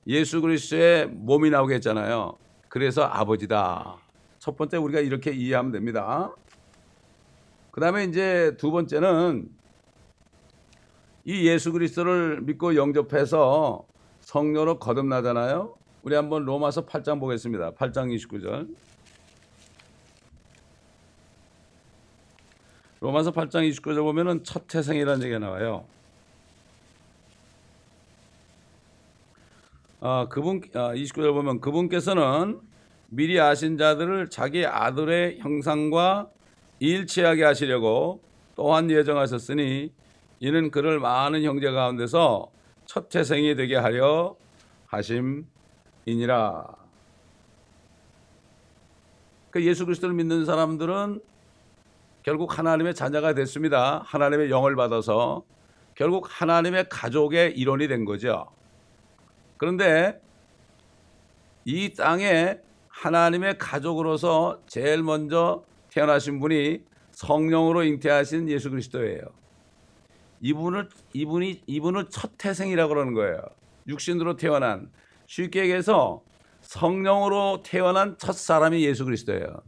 예수 0.06 0.40
그리스도의 0.40 1.06
몸이 1.08 1.50
나오게 1.50 1.75
했잖아요. 1.76 2.37
그래서 2.68 3.04
아버지다. 3.04 3.96
첫 4.38 4.56
번째 4.56 4.76
우리가 4.76 5.00
이렇게 5.00 5.30
이해하면 5.32 5.73
됩니다. 5.73 6.34
그 7.70 7.80
다음에 7.80 8.04
이제 8.04 8.54
두 8.58 8.70
번째는 8.70 9.49
이 11.25 11.49
예수 11.49 11.73
그리스도를 11.73 12.42
믿고 12.42 12.76
영접해서 12.76 13.87
성녀로 14.20 14.78
거듭나잖아요. 14.78 15.75
우리 16.04 16.14
한번 16.14 16.44
로마서 16.44 16.84
8장 16.84 17.18
보겠습니다. 17.18 17.73
8장 17.73 18.14
29절. 18.14 18.68
로마서 23.00 23.32
8장 23.32 23.66
29절 23.70 24.02
보면은 24.02 24.44
첫 24.44 24.68
태생이라는 24.68 25.23
얘기가 25.23 25.38
나와요. 25.38 25.87
아, 30.00 30.26
그분 30.28 30.61
아, 30.75 30.92
29절 30.92 31.32
보면 31.32 31.62
그분께서는 31.62 32.61
미리 33.08 33.40
아신 33.40 33.78
자들을 33.78 34.28
자기 34.28 34.66
아들의 34.66 35.38
형상과 35.38 36.28
일치하게 36.80 37.44
하시려고 37.44 38.20
또한 38.56 38.90
예정하셨으니 38.90 39.90
이는 40.40 40.70
그를 40.70 41.00
많은 41.00 41.44
형제 41.44 41.70
가운데서 41.70 42.50
첫 42.84 43.08
태생이 43.08 43.54
되게 43.54 43.76
하려 43.76 44.37
하심 44.87 45.46
이니라. 46.06 46.66
그 49.50 49.64
예수 49.64 49.84
그리스도를 49.87 50.14
믿는 50.14 50.44
사람들은 50.44 51.20
결국 52.23 52.58
하나님의 52.58 52.94
자녀가 52.94 53.34
됐습니다. 53.34 54.02
하나님의 54.04 54.50
영을 54.50 54.76
받아서 54.76 55.44
결국 55.95 56.26
하나님의 56.28 56.88
가족의 56.88 57.56
일원이 57.56 57.86
된 57.86 58.04
거죠. 58.04 58.47
그런데 59.56 60.21
이 61.64 61.95
땅에 61.95 62.58
하나님의 62.88 63.58
가족으로서 63.58 64.60
제일 64.67 65.02
먼저 65.02 65.64
태어나신 65.90 66.40
분이 66.40 66.82
성령으로 67.12 67.84
잉태하신 67.84 68.49
예수 68.49 68.71
그리스도예요. 68.71 69.23
이분을 70.40 70.88
이분이 71.12 71.62
이분을 71.67 72.06
첫 72.10 72.32
태생이라고 72.36 72.88
그러는 72.88 73.14
거예요. 73.14 73.40
육신으로 73.86 74.36
태어난 74.36 74.90
쉽게 75.26 75.60
얘기해서 75.60 76.23
성령으로 76.60 77.63
태어난 77.63 78.17
첫 78.19 78.32
사람이 78.32 78.84
예수 78.84 79.04
그리스도예요. 79.04 79.63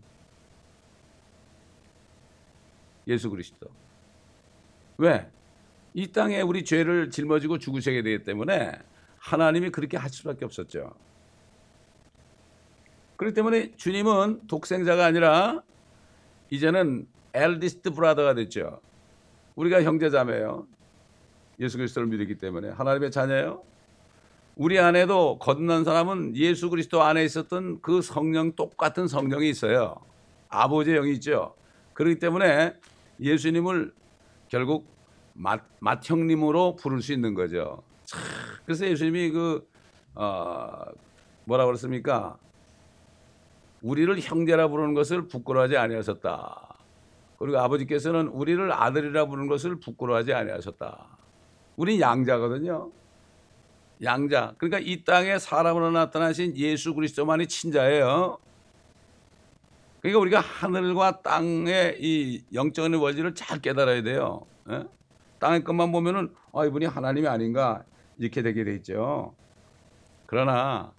예수 3.09 3.31
그리스도. 3.31 3.69
왜? 4.99 5.31
이 5.95 6.11
땅에 6.13 6.41
우리 6.41 6.65
죄를 6.65 7.11
짊어지고 7.11 7.59
죽으셔야 7.59 8.03
되기 8.03 8.23
때문에 8.25 8.73
하나님이 9.19 9.71
그렇게 9.71 9.97
하실 9.97 10.19
수밖에 10.19 10.45
없었죠. 10.45 10.95
그렇기 13.17 13.35
때문에 13.35 13.75
주님은 13.77 14.47
독생자가 14.47 15.05
아니라 15.07 15.63
이제는 16.51 17.07
엘디스트 17.33 17.93
브라더가 17.93 18.35
됐죠. 18.35 18.81
우리가 19.55 19.83
형제자매요. 19.83 20.67
예수 21.61 21.79
그리스도를 21.79 22.09
믿기 22.09 22.37
때문에 22.37 22.71
하나님의 22.71 23.11
자녀예요. 23.11 23.63
우리 24.57 24.79
안에도 24.79 25.39
거듭난 25.39 25.85
사람은 25.85 26.35
예수 26.35 26.71
그리스도 26.71 27.03
안에 27.03 27.23
있었던 27.25 27.83
그 27.83 28.01
성령 28.01 28.53
똑같은 28.53 29.07
성령이 29.07 29.51
있어요. 29.51 29.97
아버지의 30.49 30.97
영이 30.97 31.13
있죠. 31.15 31.55
그렇기 31.93 32.19
때문에 32.19 32.75
예수님을 33.21 33.93
결국 34.49 34.87
맏, 35.35 35.61
맏형님으로 35.81 36.77
부를 36.77 37.03
수 37.03 37.13
있는 37.13 37.35
거죠. 37.35 37.83
그래서 38.65 38.87
예수님이 38.87 39.31
그 39.31 39.69
어, 40.15 40.85
뭐라 41.45 41.67
그랬습니까? 41.67 42.39
우리를 43.83 44.19
형제라 44.19 44.69
부르는 44.69 44.95
것을 44.95 45.29
부끄러워하지 45.29 45.77
아니하셨다. 45.77 46.77
그리고 47.39 47.59
아버지께서는 47.59 48.29
우리를 48.29 48.73
아들이라 48.73 49.27
부르는 49.27 49.49
것을 49.49 49.81
부끄러워하지 49.81 50.33
아니하셨다. 50.33 51.19
우리 51.77 52.01
양자거든요. 52.01 52.91
양자. 54.03 54.55
그러니까 54.59 54.79
이 54.79 55.05
땅에 55.05 55.39
사람으로 55.39 55.91
나타나신 55.91 56.57
예수 56.57 56.95
그리스도만이 56.95 57.47
친자예요. 57.47 58.39
그러니까 60.01 60.21
우리가 60.21 60.41
하늘과 60.41 61.23
땅의 61.23 61.97
이 62.01 62.45
영적인 62.53 62.95
원리를 62.95 63.35
잘 63.35 63.61
깨달아야 63.61 64.03
돼요. 64.03 64.47
예? 64.71 64.85
땅의 65.39 65.65
것만 65.65 65.93
보면은 65.93 66.33
아 66.53 66.65
이분이 66.65 66.87
하나님이 66.87 67.27
아닌가 67.27 67.85
이렇게 68.19 68.43
되게 68.43 68.65
돼 68.65 68.75
있죠. 68.77 69.35
그러나 70.27 70.93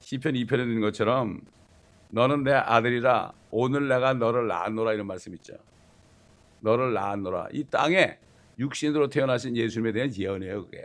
시편 0.00 0.34
2편에 0.34 0.60
있는 0.60 0.80
것처럼 0.80 1.40
너는 2.10 2.44
내 2.44 2.52
아들이라 2.52 3.32
오늘 3.50 3.88
내가 3.88 4.14
너를 4.14 4.46
낳았노라 4.46 4.92
이런 4.92 5.06
말씀 5.06 5.34
있죠. 5.34 5.54
너를 6.60 6.92
낳았노라. 6.92 7.48
이 7.52 7.64
땅에 7.64 8.18
육신으로 8.58 9.08
태어나신 9.08 9.56
예수님에 9.56 9.92
대한 9.92 10.14
예언이에요, 10.14 10.64
그게. 10.64 10.84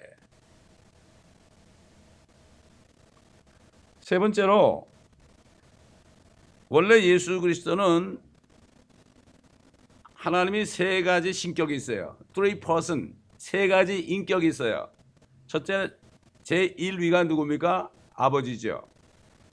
세 4.07 4.19
번째로 4.19 4.87
원래 6.69 7.03
예수 7.03 7.41
그리스도는 7.41 8.21
하나님이 10.13 10.65
세 10.65 11.03
가지 11.03 11.33
신격이 11.33 11.75
있어요. 11.75 12.15
three 12.31 12.57
person, 12.57 13.17
세 13.35 13.67
가지 13.67 13.99
인격이 13.99 14.47
있어요. 14.47 14.89
첫째, 15.47 15.91
제 16.41 16.73
1위가 16.75 17.27
누굽니까? 17.27 17.89
아버지죠. 18.13 18.87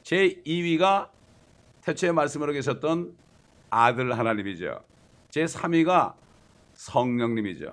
제 0.05 0.41
2위가 0.47 1.11
태초에 1.81 2.13
말씀으로 2.13 2.53
계셨던 2.53 3.13
아들 3.71 4.17
하나님이죠. 4.17 4.85
제 5.31 5.47
3위가 5.47 6.15
성령님이죠. 6.75 7.73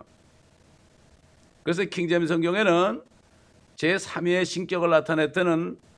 그래서 1.62 1.84
킹제임 1.84 2.26
성경에는 2.26 3.04
제 3.76 3.98
3위의 3.98 4.46
신격을 4.46 4.90
나타냈던 4.90 5.91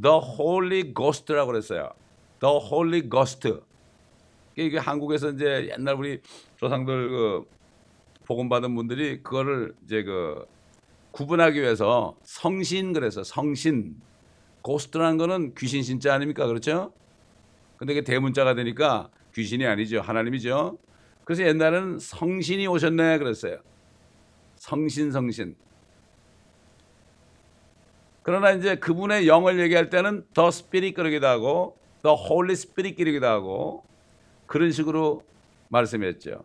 The 0.00 0.16
Holy 0.38 0.94
Ghost라고 0.94 1.48
그랬어요. 1.48 1.90
The 2.40 2.56
Holy 2.56 3.08
Ghost. 3.08 3.60
이게 4.56 4.78
한국에서 4.78 5.30
이제 5.30 5.70
옛날 5.72 5.94
우리 5.94 6.20
조상들 6.56 7.08
그 7.08 7.44
복음 8.24 8.48
받은 8.48 8.74
분들이 8.74 9.22
그거를 9.22 9.74
이제 9.84 10.02
그 10.02 10.46
구분하기 11.10 11.60
위해서 11.60 12.16
성신 12.22 12.92
그래서 12.92 13.22
성신 13.22 13.96
Ghost라는 14.62 15.18
거는 15.18 15.54
귀신 15.56 15.82
신자 15.82 16.14
아닙니까 16.14 16.46
그렇죠? 16.46 16.92
근데 17.76 17.94
그게 17.94 18.04
대문자가 18.04 18.54
되니까 18.54 19.10
귀신이 19.34 19.66
아니죠 19.66 20.00
하나님이죠. 20.00 20.78
그래서 21.24 21.44
옛날에는 21.44 21.98
성신이 21.98 22.66
오셨네 22.66 23.18
그랬어요. 23.18 23.58
성신 24.56 25.10
성신. 25.10 25.56
그러나 28.22 28.52
이제 28.52 28.76
그분의 28.76 29.26
영을 29.26 29.58
얘기할 29.60 29.90
때는 29.90 30.24
the 30.32 30.50
Spirit 30.50 30.94
그러기도 30.94 31.26
하고 31.26 31.76
the 32.02 32.14
Holy 32.14 32.54
Spirit 32.54 32.96
그러기도 32.96 33.26
하고 33.26 33.84
그런 34.46 34.70
식으로 34.70 35.22
말씀했죠. 35.68 36.42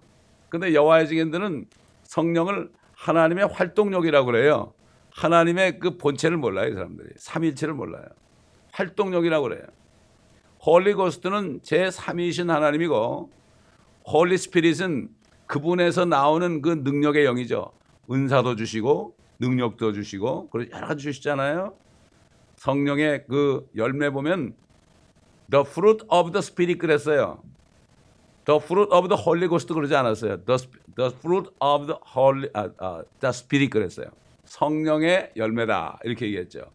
근데 0.49 0.73
여호와의 0.73 1.07
증인들은 1.07 1.67
성령을 2.03 2.71
하나님의 2.93 3.47
활동력이라고 3.47 4.25
그래요. 4.25 4.73
하나님의 5.11 5.79
그 5.79 5.97
본체를 5.97 6.37
몰라요, 6.37 6.73
사람들이. 6.73 7.09
삼일체를 7.17 7.73
몰라요. 7.73 8.05
활동력이라고 8.71 9.49
그래요. 9.49 9.63
Holy 10.65 10.93
Ghost는 10.93 11.61
제 11.63 11.87
3위이신 11.87 12.47
하나님이고 12.47 13.29
Holy 14.11 14.37
Spirit은 14.37 15.09
그분에서 15.47 16.05
나오는 16.05 16.61
그 16.61 16.69
능력의 16.83 17.25
영이죠. 17.25 17.71
은사도 18.09 18.55
주시고 18.55 19.16
능력도 19.39 19.93
주시고 19.93 20.49
그리고 20.49 20.71
여러 20.75 20.87
가지 20.87 21.03
주시잖아요. 21.03 21.75
성령의 22.57 23.25
그 23.27 23.67
열매 23.75 24.09
보면 24.09 24.55
the 25.51 25.63
fruit 25.65 26.05
of 26.09 26.31
the 26.31 26.39
spirit 26.39 26.79
그랬어요. 26.79 27.41
The 28.45 28.59
fruit 28.63 28.89
of 28.93 29.09
the 29.09 29.21
Holy 29.21 29.47
Ghost 29.49 29.71
그러지 29.73 29.95
않았어요. 29.95 30.43
The, 30.45 30.69
the 30.95 31.11
fruit 31.11 31.51
of 31.59 31.85
the 31.87 31.99
Holy, 32.15 32.49
아, 32.53 32.69
아, 32.79 33.03
the 33.19 33.29
Spirit 33.29 33.69
그랬어요. 33.69 34.07
성령의 34.45 35.33
열매다 35.35 35.99
이렇게 36.03 36.27
얘기했죠. 36.27 36.71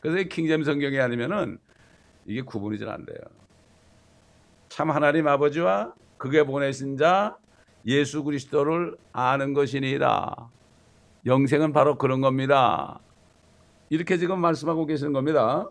그래서 0.00 0.18
이 0.18 0.28
킹잼 0.28 0.64
성경이 0.64 1.00
아니면은 1.00 1.58
이게 2.26 2.42
구분이 2.42 2.78
잘 2.78 2.90
안 2.90 3.06
돼요. 3.06 3.16
참 4.68 4.90
하나님 4.90 5.26
아버지와 5.26 5.94
그게 6.18 6.42
보내신 6.42 6.98
자 6.98 7.38
예수 7.86 8.22
그리스도를 8.22 8.96
아는 9.12 9.54
것이니라. 9.54 10.50
영생은 11.26 11.72
바로 11.72 11.96
그런 11.96 12.20
겁니다. 12.20 13.00
이렇게 13.90 14.18
지금 14.18 14.40
말씀하고 14.40 14.86
계시는 14.86 15.12
겁니다. 15.12 15.68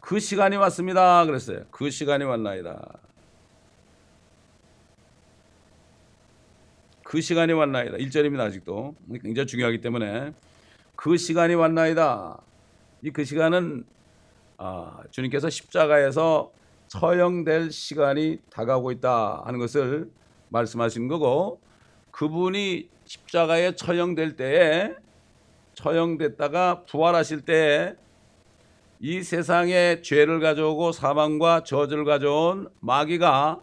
그 0.00 0.20
시간이 0.20 0.56
왔습니다. 0.56 1.24
그랬어요. 1.24 1.64
그 1.70 1.90
시간이 1.90 2.24
왔나이다. 2.24 2.98
그 7.02 7.20
시간이 7.20 7.52
왔나이다. 7.52 7.96
1절입니다. 7.98 8.40
아직도. 8.40 8.94
굉장히 9.22 9.46
중요하기 9.46 9.80
때문에 9.80 10.32
그 10.94 11.16
시간이 11.16 11.54
왔나이다. 11.54 12.38
이 13.02 13.10
그 13.10 13.24
시간은 13.24 13.84
아, 14.58 15.02
주님께서 15.10 15.50
십자가에서 15.50 16.50
처형될 16.88 17.70
시간이 17.70 18.38
다가오고 18.50 18.90
있다 18.92 19.42
하는 19.44 19.58
것을 19.58 20.10
말씀하신 20.48 21.08
거고 21.08 21.60
그분이 22.10 22.88
십자가에 23.04 23.76
처형될 23.76 24.36
때에 24.36 24.94
처형됐다가 25.74 26.84
부활하실 26.84 27.42
때에 27.42 27.94
이 28.98 29.22
세상에 29.22 30.00
죄를 30.00 30.40
가져오고 30.40 30.92
사망과 30.92 31.64
저주를 31.64 32.04
가져온 32.04 32.68
마귀가 32.80 33.60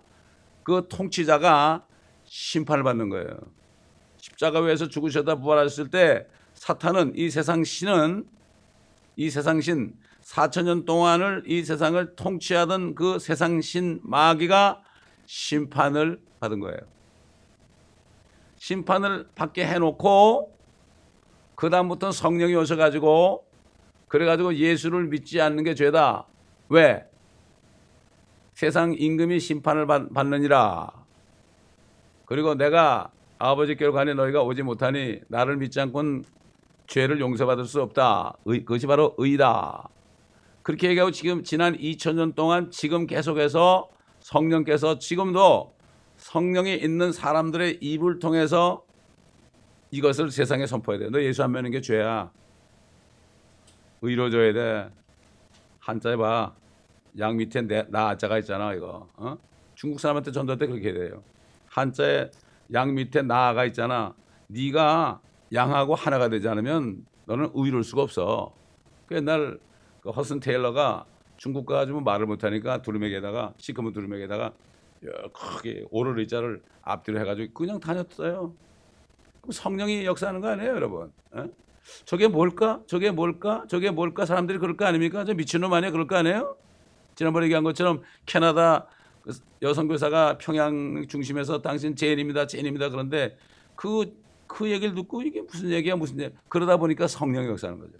그 0.63 0.87
통치자가 0.89 1.85
심판을 2.25 2.83
받는 2.83 3.09
거예요. 3.09 3.27
십자가 4.17 4.59
위에서 4.61 4.87
죽으셨다 4.87 5.35
부활하셨을 5.35 5.89
때 5.89 6.27
사탄은 6.53 7.13
이 7.15 7.29
세상 7.29 7.63
신은 7.63 8.25
이 9.15 9.29
세상 9.29 9.59
신 9.59 9.93
4천 10.21 10.63
년 10.63 10.85
동안을 10.85 11.43
이 11.45 11.63
세상을 11.63 12.15
통치하던 12.15 12.95
그 12.95 13.19
세상 13.19 13.59
신 13.59 13.99
마귀가 14.03 14.81
심판을 15.25 16.19
받은 16.39 16.59
거예요. 16.59 16.77
심판을 18.57 19.27
받게 19.35 19.65
해놓고 19.65 20.57
그 21.55 21.69
다음부터 21.69 22.11
성령이 22.11 22.55
오셔가지고 22.55 23.45
그래가지고 24.07 24.55
예수를 24.55 25.07
믿지 25.07 25.41
않는 25.41 25.63
게 25.63 25.75
죄다. 25.75 26.27
왜? 26.69 27.05
세상 28.53 28.95
임금이 28.97 29.39
심판을 29.39 29.87
받느니라. 29.87 30.91
그리고 32.25 32.55
내가 32.55 33.11
아버지께로 33.39 33.91
가니 33.91 34.13
너희가 34.13 34.43
오지 34.43 34.63
못하니 34.63 35.19
나를 35.27 35.57
믿지 35.57 35.81
않고는 35.81 36.23
죄를 36.87 37.19
용서받을 37.19 37.65
수 37.65 37.81
없다. 37.81 38.37
의, 38.45 38.59
그것이 38.59 38.87
바로 38.87 39.15
의다. 39.17 39.89
그렇게 40.61 40.89
얘기하고 40.89 41.11
지금 41.11 41.43
지난 41.43 41.75
2000년 41.75 42.35
동안 42.35 42.71
지금 42.71 43.07
계속해서 43.07 43.89
성령께서 44.23 44.99
지금도 44.99 45.73
성령이 46.17 46.75
있는 46.75 47.11
사람들의 47.11 47.79
입을 47.81 48.19
통해서 48.19 48.83
이것을 49.91 50.31
세상에 50.31 50.65
선포해야 50.65 50.99
돼. 50.99 51.09
너 51.09 51.21
예수 51.21 51.43
안 51.43 51.51
믿는 51.51 51.69
게 51.69 51.81
죄야. 51.81 52.31
의로져야 54.01 54.53
돼. 54.53 54.89
한자에 55.79 56.15
봐. 56.15 56.53
양 57.19 57.37
밑에 57.37 57.61
내, 57.61 57.85
나자가 57.89 58.39
있잖아 58.39 58.73
이거. 58.73 59.07
어? 59.15 59.37
중국 59.75 59.99
사람한테 59.99 60.31
전도할 60.31 60.57
때 60.57 60.67
그렇게 60.67 60.93
돼요. 60.93 61.21
한자에 61.67 62.31
양 62.73 62.95
밑에 62.95 63.21
나가 63.21 63.65
있잖아. 63.65 64.15
네가 64.47 65.21
양하고 65.53 65.93
하나가 65.95 66.29
되지 66.29 66.47
않으면 66.47 67.05
너는 67.25 67.51
의로울 67.53 67.83
수가 67.83 68.01
없어. 68.01 68.53
그 69.05 69.15
옛날 69.15 69.59
그 70.01 70.09
허슨 70.09 70.39
테일러가 70.39 71.05
중국 71.43 71.65
가가지고 71.65 71.99
말을 71.99 72.25
못하니까 72.25 72.81
두루맥에다가 72.81 73.53
시커먼 73.57 73.91
두루맥에다가 73.91 74.53
크게 75.33 75.83
오를 75.91 76.17
의자를 76.19 76.63
앞뒤로 76.81 77.19
해가지고 77.19 77.53
그냥 77.53 77.81
다녔어요. 77.81 78.53
그럼 79.41 79.51
성령이 79.51 80.05
역사하는 80.05 80.39
거 80.39 80.47
아니에요, 80.47 80.69
여러분? 80.69 81.11
에? 81.35 81.39
어? 81.39 81.49
저게 82.05 82.29
뭘까? 82.29 82.81
저게 82.87 83.11
뭘까? 83.11 83.65
저게 83.67 83.91
뭘까? 83.91 84.25
사람들이 84.25 84.57
그럴 84.57 84.77
거 84.77 84.85
아닙니까? 84.85 85.25
저 85.25 85.33
미친놈 85.33 85.73
아니야? 85.73 85.91
그럴 85.91 86.07
거 86.07 86.15
아니에요? 86.15 86.55
지난번에 87.15 87.47
얘기한 87.47 87.65
것처럼 87.65 88.03
캐나다 88.25 88.87
그 89.21 89.33
여성 89.61 89.89
교사가 89.89 90.37
평양 90.37 91.05
중심에서 91.09 91.61
당신 91.61 91.97
제인입니다, 91.97 92.47
제인입니다. 92.47 92.87
그런데 92.87 93.35
그, 93.75 94.15
그 94.47 94.71
얘기를 94.71 94.95
듣고 94.95 95.21
이게 95.23 95.41
무슨 95.41 95.71
얘기야, 95.71 95.97
무슨 95.97 96.21
얘기 96.21 96.33
그러다 96.47 96.77
보니까 96.77 97.05
성령이 97.05 97.47
역사하는 97.49 97.81
거죠. 97.81 97.97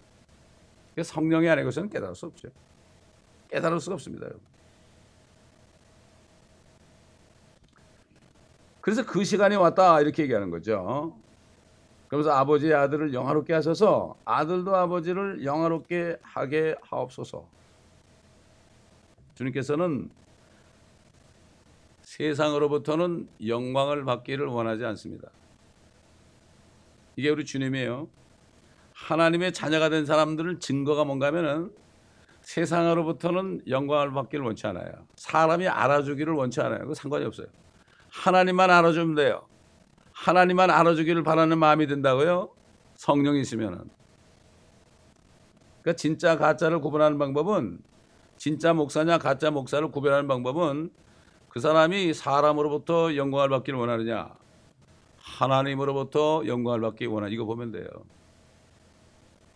성령이 1.02 1.46
아니고서는 1.46 1.90
깨달을 1.90 2.14
수 2.14 2.24
없죠. 2.24 2.48
깨달을 3.54 3.78
수가 3.78 3.94
없습니다. 3.94 4.26
그래서 8.80 9.06
그 9.06 9.22
시간이 9.24 9.54
왔다 9.54 10.00
이렇게 10.00 10.24
얘기하는 10.24 10.50
거죠. 10.50 11.16
그러면서 12.08 12.32
아버지의 12.32 12.74
아들을 12.74 13.14
영화롭게 13.14 13.52
하셔서 13.52 14.16
아들도 14.24 14.74
아버지를 14.74 15.44
영화롭게 15.44 16.18
하게 16.20 16.74
하옵소서. 16.82 17.46
주님께서는 19.36 20.10
세상으로부터는 22.02 23.28
영광을 23.46 24.04
받기를 24.04 24.46
원하지 24.46 24.84
않습니다. 24.84 25.30
이게 27.16 27.30
우리 27.30 27.44
주님이에요. 27.44 28.08
하나님의 28.92 29.52
자녀가 29.52 29.88
된 29.88 30.06
사람들을 30.06 30.60
증거가 30.60 31.04
뭔가 31.04 31.28
하면은 31.28 31.72
세상으로부터는 32.44 33.62
영광을 33.68 34.12
받기를 34.12 34.44
원치 34.44 34.66
않아요. 34.66 34.86
사람이 35.16 35.66
알아주기를 35.66 36.34
원치 36.34 36.60
않아요. 36.60 36.86
그 36.86 36.94
상관이 36.94 37.24
없어요. 37.24 37.46
하나님만 38.10 38.70
알아주면 38.70 39.14
돼요. 39.16 39.46
하나님만 40.12 40.70
알아주기를 40.70 41.22
바라는 41.22 41.58
마음이 41.58 41.86
든다고요? 41.86 42.50
성령이 42.96 43.40
있으면은. 43.40 43.90
그러니까 45.82 45.96
진짜 45.96 46.36
가짜를 46.36 46.80
구분하는 46.80 47.18
방법은 47.18 47.78
진짜 48.36 48.74
목사냐 48.74 49.18
가짜 49.18 49.50
목사를 49.50 49.90
구별하는 49.90 50.28
방법은 50.28 50.90
그 51.48 51.60
사람이 51.60 52.14
사람으로부터 52.14 53.16
영광을 53.16 53.48
받기를 53.48 53.78
원하느냐 53.78 54.34
하나님으로부터 55.18 56.42
영광을 56.46 56.80
받기 56.80 57.06
원하 57.06 57.28
이거 57.28 57.44
보면 57.44 57.72
돼요. 57.72 57.86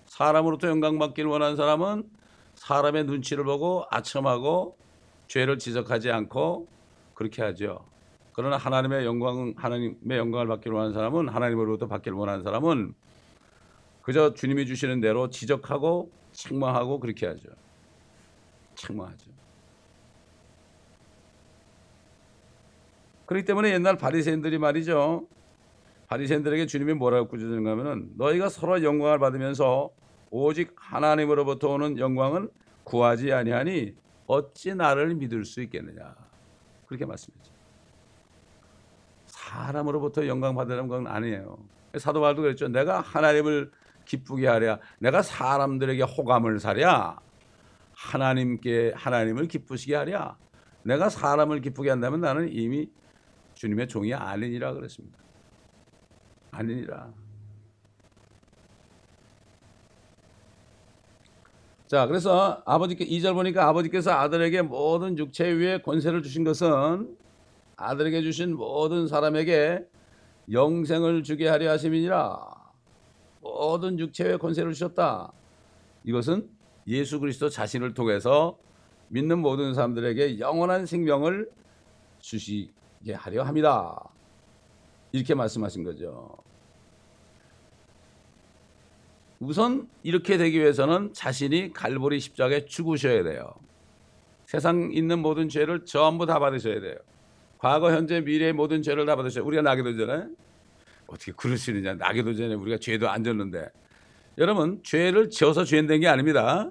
사람으로부터 0.06 0.68
영광 0.68 0.98
받기를 0.98 1.30
원하는 1.30 1.56
사람은 1.56 2.17
사람의 2.68 3.04
눈치를 3.04 3.44
보고 3.44 3.86
아첨하고 3.90 4.76
죄를 5.26 5.58
지적하지 5.58 6.10
않고 6.10 6.68
그렇게 7.14 7.42
하죠. 7.42 7.82
그러나 8.34 8.58
하나님의 8.58 9.06
영광 9.06 9.54
하나님의 9.56 10.18
영광을 10.18 10.46
받기를 10.48 10.74
원하는 10.74 10.94
사람은 10.94 11.30
하나님으로부터 11.30 11.88
받기를 11.88 12.16
원하는 12.16 12.44
사람은 12.44 12.94
그저 14.02 14.34
주님이 14.34 14.66
주시는 14.66 15.00
대로 15.00 15.30
지적하고 15.30 16.10
책망하고 16.32 17.00
그렇게 17.00 17.26
하죠. 17.26 17.48
책망하죠. 18.74 19.30
그렇기 23.24 23.46
때문에 23.46 23.72
옛날 23.72 23.96
바리새인들이 23.96 24.58
말이죠. 24.58 25.26
바리새인들에게 26.08 26.66
주님이 26.66 26.94
뭐라고 26.94 27.28
꾸짖는가 27.28 27.70
하면은 27.70 28.10
너희가 28.16 28.50
서로 28.50 28.82
영광을 28.82 29.18
받으면서 29.18 29.90
오직 30.30 30.74
하나님으로부터 30.76 31.70
오는 31.70 31.98
영광은 31.98 32.50
구하지 32.84 33.32
아니하니 33.32 33.94
어찌 34.26 34.74
나를 34.74 35.14
믿을 35.14 35.44
수 35.44 35.62
있겠느냐. 35.62 36.14
그렇게 36.86 37.04
말씀했죠. 37.06 37.52
사람으로부터 39.26 40.26
영광 40.26 40.54
받으려는 40.54 40.88
건 40.88 41.06
아니에요. 41.06 41.58
사도 41.98 42.20
바울도 42.20 42.42
그랬죠. 42.42 42.68
내가 42.68 43.00
하나님을 43.00 43.70
기쁘게 44.04 44.46
하랴. 44.46 44.80
내가 44.98 45.22
사람들에게 45.22 46.02
호감을 46.02 46.60
사랴. 46.60 47.18
하나님께 47.94 48.92
하나님을 48.96 49.48
기쁘시게 49.48 49.94
하랴. 49.94 50.36
내가 50.82 51.08
사람을 51.08 51.60
기쁘게 51.60 51.90
한다면 51.90 52.20
나는 52.20 52.48
이미 52.50 52.90
주님의 53.54 53.88
종이 53.88 54.14
아니니라 54.14 54.72
그랬습니다. 54.72 55.18
아니니라. 56.50 57.12
자, 61.88 62.06
그래서 62.06 62.62
아버지께 62.66 63.06
2절 63.06 63.32
보니까 63.32 63.66
아버지께서 63.66 64.10
아들에게 64.12 64.60
모든 64.60 65.16
육체 65.16 65.48
위에 65.50 65.80
권세를 65.80 66.22
주신 66.22 66.44
것은 66.44 67.16
아들에게 67.76 68.20
주신 68.20 68.54
모든 68.54 69.08
사람에게 69.08 69.86
영생을 70.52 71.22
주게 71.22 71.48
하려 71.48 71.70
하심이니라. 71.70 72.38
모든 73.40 73.98
육체 73.98 74.28
위에 74.28 74.36
권세를 74.36 74.74
주셨다. 74.74 75.32
이것은 76.04 76.50
예수 76.88 77.20
그리스도 77.20 77.48
자신을 77.48 77.94
통해서 77.94 78.58
믿는 79.08 79.38
모든 79.38 79.72
사람들에게 79.72 80.40
영원한 80.40 80.84
생명을 80.84 81.50
주시게 82.18 83.14
하려 83.14 83.44
합니다. 83.44 83.98
이렇게 85.12 85.34
말씀하신 85.34 85.84
거죠. 85.84 86.36
우선 89.40 89.88
이렇게 90.02 90.36
되기 90.36 90.58
위해서는 90.58 91.12
자신이 91.12 91.72
갈보리 91.72 92.18
십자가에 92.20 92.64
죽으셔야 92.66 93.22
돼요. 93.22 93.52
세상 94.46 94.90
있는 94.92 95.20
모든 95.20 95.48
죄를 95.48 95.84
전부 95.84 96.26
다 96.26 96.38
받으셔야 96.38 96.80
돼요. 96.80 96.96
과거, 97.58 97.92
현재, 97.92 98.20
미래의 98.20 98.52
모든 98.52 98.82
죄를 98.82 99.06
다 99.06 99.14
받으셔야 99.16 99.44
우리가 99.44 99.62
나기도 99.62 99.96
전에 99.96 100.26
어떻게 101.06 101.32
그럴 101.32 101.56
수 101.56 101.70
있느냐. 101.70 101.94
나기도 101.94 102.34
전에 102.34 102.54
우리가 102.54 102.78
죄도 102.78 103.08
안 103.08 103.22
졌는데. 103.24 103.68
여러분, 104.38 104.80
죄를 104.84 105.30
지어서 105.30 105.64
죄인 105.64 105.86
된 105.86 106.00
게 106.00 106.08
아닙니다. 106.08 106.70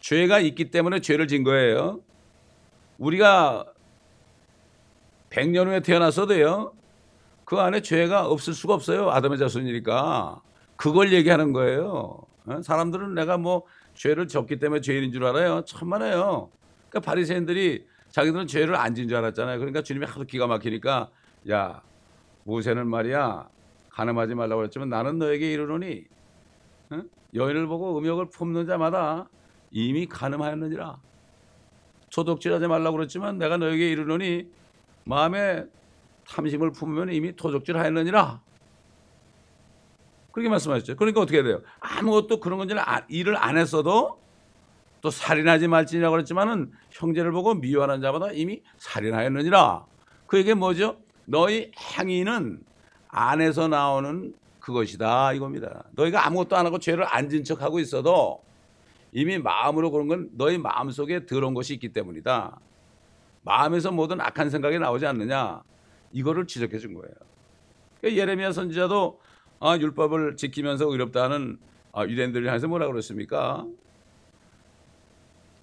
죄가 0.00 0.40
있기 0.40 0.70
때문에 0.70 1.00
죄를 1.00 1.26
진 1.28 1.42
거예요. 1.44 2.00
우리가 2.98 3.64
100년 5.30 5.66
후에 5.66 5.80
태어났어도요. 5.80 6.72
그 7.44 7.56
안에 7.58 7.80
죄가 7.82 8.26
없을 8.26 8.52
수가 8.54 8.74
없어요. 8.74 9.10
아담의 9.10 9.38
자손이니까. 9.38 10.42
그걸 10.76 11.12
얘기하는 11.12 11.52
거예요. 11.52 12.20
어? 12.46 12.62
사람들은 12.62 13.14
내가 13.14 13.38
뭐 13.38 13.64
죄를 13.94 14.28
졌기 14.28 14.58
때문에 14.58 14.80
죄인인 14.80 15.12
줄 15.12 15.24
알아요. 15.24 15.62
천만에요. 15.66 16.50
그러니까 16.90 17.00
바리새인들이 17.10 17.86
자기들은 18.10 18.46
죄를 18.46 18.76
안 18.76 18.94
진 18.94 19.08
줄 19.08 19.16
알았잖아요. 19.18 19.58
그러니까 19.58 19.82
주님이 19.82 20.06
하도 20.06 20.24
기가 20.24 20.46
막히니까 20.46 21.10
야 21.50 21.82
모세는 22.44 22.86
말이야 22.88 23.48
가늠하지 23.90 24.34
말라고 24.34 24.60
그랬지만 24.60 24.88
나는 24.88 25.18
너에게 25.18 25.52
이르노니 25.52 26.04
어? 26.90 27.02
여인을 27.34 27.66
보고 27.66 27.98
음욕을 27.98 28.30
품는 28.30 28.66
자마다 28.66 29.28
이미 29.70 30.06
가늠하였느니라. 30.06 30.98
토독질하지 32.12 32.68
말라고 32.68 32.96
그랬지만 32.96 33.38
내가 33.38 33.56
너에게 33.56 33.90
이르노니 33.90 34.48
마음에 35.04 35.64
탐심을 36.28 36.70
품으면 36.72 37.12
이미 37.12 37.34
토적질하였느니라. 37.34 38.40
그렇게 40.34 40.48
말씀하셨죠. 40.48 40.96
그러니까 40.96 41.20
어떻게 41.20 41.36
해야 41.38 41.44
돼요? 41.44 41.62
아무것도 41.78 42.40
그런 42.40 42.58
건지 42.58 42.74
일을 43.06 43.36
안 43.36 43.56
했어도 43.56 44.18
또 45.00 45.08
살인하지 45.08 45.68
말지니라고 45.68 46.10
그랬지만은 46.10 46.72
형제를 46.90 47.30
보고 47.30 47.54
미워하는 47.54 48.00
자보다 48.00 48.32
이미 48.32 48.60
살인하였느니라. 48.78 49.84
그 50.26 50.38
얘기 50.38 50.52
뭐죠? 50.54 50.96
너희 51.24 51.70
행위는 51.78 52.60
안에서 53.08 53.68
나오는 53.68 54.34
그것이다 54.58 55.34
이겁니다. 55.34 55.84
너희가 55.92 56.26
아무것도 56.26 56.56
안 56.56 56.66
하고 56.66 56.80
죄를 56.80 57.04
안 57.08 57.28
진 57.30 57.44
척하고 57.44 57.78
있어도 57.78 58.42
이미 59.12 59.38
마음으로 59.38 59.92
그런 59.92 60.08
건 60.08 60.30
너희 60.32 60.58
마음 60.58 60.90
속에 60.90 61.26
들어온 61.26 61.54
것이 61.54 61.74
있기 61.74 61.92
때문이다. 61.92 62.58
마음에서 63.42 63.92
모든 63.92 64.20
악한 64.20 64.50
생각이 64.50 64.80
나오지 64.80 65.06
않느냐 65.06 65.62
이거를 66.10 66.48
지적해 66.48 66.78
준 66.78 66.94
거예요. 66.94 67.14
그러니까 68.00 68.20
예레미야 68.20 68.50
선지자도 68.50 69.20
아, 69.64 69.78
율법을 69.78 70.36
지키면서 70.36 70.90
의롭다는 70.90 71.58
아, 71.92 72.04
유대인들을 72.04 72.46
향해서 72.46 72.68
뭐라 72.68 72.86
그랬습니까? 72.86 73.64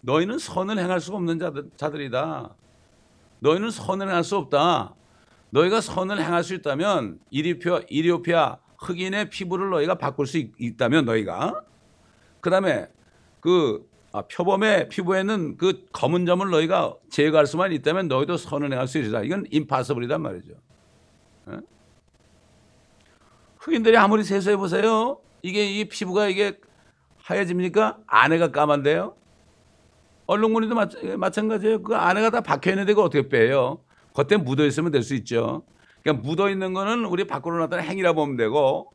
너희는 0.02 0.40
선을 0.40 0.80
행할 0.80 1.00
수가 1.00 1.18
없는 1.18 1.38
자들, 1.38 1.70
자들이다. 1.78 2.56
너희는 3.42 3.70
선을 3.70 4.08
행할 4.08 4.24
수 4.24 4.38
없다. 4.38 4.96
너희가 5.52 5.82
선을 5.82 6.20
행할 6.20 6.44
수 6.44 6.56
있다면 6.56 7.20
이리표, 7.30 7.82
이리오피아 7.90 8.58
흑인의 8.80 9.30
피부를 9.30 9.70
너희가 9.70 9.94
바꿀 9.94 10.26
수 10.26 10.40
있, 10.40 10.78
다면 10.78 11.06
너희가 11.06 11.62
그 12.40 12.50
다음에 12.50 12.88
그 13.40 13.88
아, 14.14 14.24
표범의 14.24 14.90
피부에는 14.90 15.58
그 15.58 15.86
검은 15.92 16.26
점을 16.26 16.50
너희가 16.50 16.96
제거할 17.12 17.46
수만 17.46 17.72
있다면 17.72 18.08
너희도 18.08 18.38
선을 18.38 18.72
행할 18.74 18.88
수 18.88 18.98
있다. 18.98 19.22
이건 19.22 19.46
임파서블이단 19.52 20.20
말이죠. 20.24 20.54
에? 21.50 21.60
흑인들이 23.62 23.96
아무리 23.96 24.24
세수해 24.24 24.58
보세요. 24.58 25.20
이게 25.44 25.64
이 25.66 25.86
피부가 25.86 26.28
이게 26.28 26.58
하얘집니까? 27.18 28.00
안에가 28.08 28.52
까만데요. 28.52 29.16
얼룩무늬도 30.26 30.76
마찬가지예요. 31.18 31.84
그 31.84 31.96
안에가 31.96 32.32
다 32.32 32.42
박혀 32.42 32.72
있는데 32.72 32.94
그 32.94 33.02
어떻게 33.02 33.28
빼요? 33.30 33.84
겉에 34.14 34.38
묻어 34.38 34.66
있으면 34.66 34.92
될 34.92 35.04
수 35.04 35.14
있죠. 35.16 35.64
그러니까 36.02 36.28
묻어 36.28 36.50
있는 36.50 36.74
거는 36.74 37.06
우리 37.06 37.26
밖으로 37.28 37.60
나타나는 37.60 37.88
행위라 37.90 38.14
보면 38.14 38.36
되고 38.36 38.92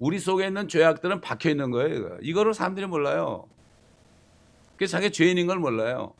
우리 0.00 0.18
속에 0.18 0.48
있는 0.48 0.66
죄악들은 0.66 1.20
박혀 1.20 1.50
있는 1.50 1.70
거예요. 1.70 2.18
이거를 2.22 2.54
사람들이 2.54 2.86
몰라요. 2.86 3.46
그게 4.72 4.86
자기 4.86 5.12
죄인인 5.12 5.46
걸 5.46 5.58
몰라요. 5.60 6.12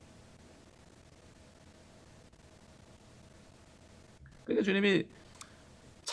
그러니까 4.44 4.64
주님이 4.64 5.04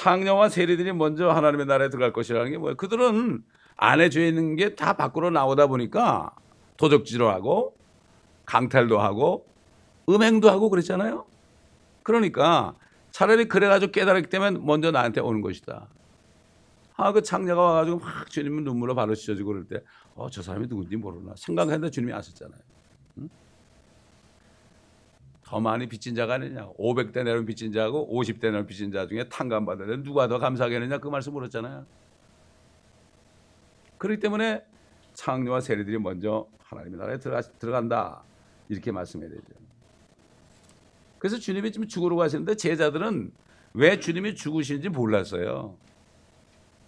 창녀와 0.04 0.48
세리들이 0.48 0.94
먼저 0.94 1.30
하나님의 1.30 1.66
나라에 1.66 1.90
들어갈 1.90 2.14
것이라는 2.14 2.52
게 2.52 2.58
뭐예요? 2.58 2.78
그들은 2.78 3.44
안에 3.76 4.10
죄 4.10 4.28
있는 4.30 4.56
게 4.56 4.74
다 4.76 4.94
밖으로 4.94 5.30
나오다 5.30 5.68
보니까 5.68 6.32
도적질을 6.78 7.28
하고 7.28 7.76
강탈도 8.46 8.98
하고 9.00 9.46
음행도 10.08 10.50
하고 10.50 10.70
그랬잖아요. 10.70 11.26
그러니까 12.04 12.76
차라리 13.12 13.50
그래가지고 13.50 13.92
깨달았기 13.92 14.30
때문에 14.30 14.52
먼저 14.62 14.90
나한테 14.92 15.20
오는 15.20 15.42
것이다. 15.42 15.90
아, 16.96 17.12
그 17.12 17.22
창녀가 17.22 17.62
와가지고 17.62 18.00
막 18.00 18.30
주님은 18.30 18.64
눈물로 18.64 18.96
바로 18.96 19.14
씻어지고 19.16 19.48
그럴 19.50 19.68
때, 19.68 19.82
어, 20.16 20.30
저 20.30 20.42
사람이 20.42 20.68
누군지 20.70 20.96
모르나. 20.96 21.34
생각했는데 21.36 21.92
주님이 21.92 22.14
아셨잖아요. 22.14 22.60
응? 25.50 25.52
더 25.52 25.60
많이 25.60 25.88
빚진 25.88 26.16
자가 26.16 26.36
아니냐. 26.36 26.70
500대 26.78 27.24
내는 27.24 27.46
빚진 27.46 27.72
자하고 27.72 28.08
50대 28.12 28.46
내는 28.52 28.66
빚진 28.68 28.92
자 28.92 29.08
중에 29.08 29.28
탕감받는 29.30 30.04
누가 30.04 30.28
더 30.28 30.38
감사하겠느냐. 30.38 31.00
그 31.00 31.08
말씀 31.08 31.34
물었잖아요. 31.34 31.86
그렇기 33.98 34.20
때문에 34.22 34.64
창녀와 35.14 35.60
세리들이 35.60 35.98
먼저 35.98 36.48
하나님의 36.60 37.00
나라에 37.00 37.18
들어가, 37.18 37.42
들어간다. 37.42 38.24
이렇게 38.70 38.92
말씀해야 38.92 39.30
되죠. 39.30 39.44
그래서 41.18 41.38
주님이 41.38 41.72
지금 41.72 41.88
죽으러 41.88 42.16
가시는데 42.16 42.56
제자들은 42.56 43.32
왜 43.74 44.00
주님이 44.00 44.36
죽으시는지 44.36 44.90
몰랐어요. 44.90 45.76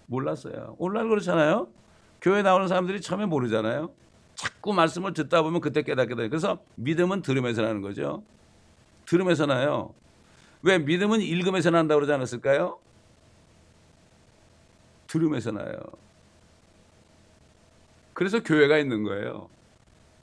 몰랐어요. 0.06 0.76
오늘날 0.78 1.10
그렇잖아요. 1.10 1.68
교회 2.22 2.42
나오는 2.44 2.68
사람들이 2.68 3.02
처음에 3.02 3.26
모르잖아요. 3.26 3.92
자꾸 4.36 4.74
말씀을 4.74 5.14
듣다 5.14 5.42
보면 5.42 5.60
그때 5.60 5.82
깨닫게 5.82 6.16
돼요. 6.16 6.30
그래서 6.30 6.60
믿음은 6.76 7.24
들으면서 7.24 7.62
나는 7.64 7.82
거죠. 7.82 8.24
들으면서 9.06 9.46
나요. 9.46 9.94
왜 10.64 10.78
믿음은 10.80 11.22
읽으면서 11.22 11.70
난다고 11.72 12.00
그러지 12.00 12.14
않았을까요? 12.14 12.80
들으면서 15.08 15.52
나요. 15.52 15.78
그래서 18.14 18.42
교회가 18.44 18.78
있는 18.78 19.04
거예요. 19.04 19.50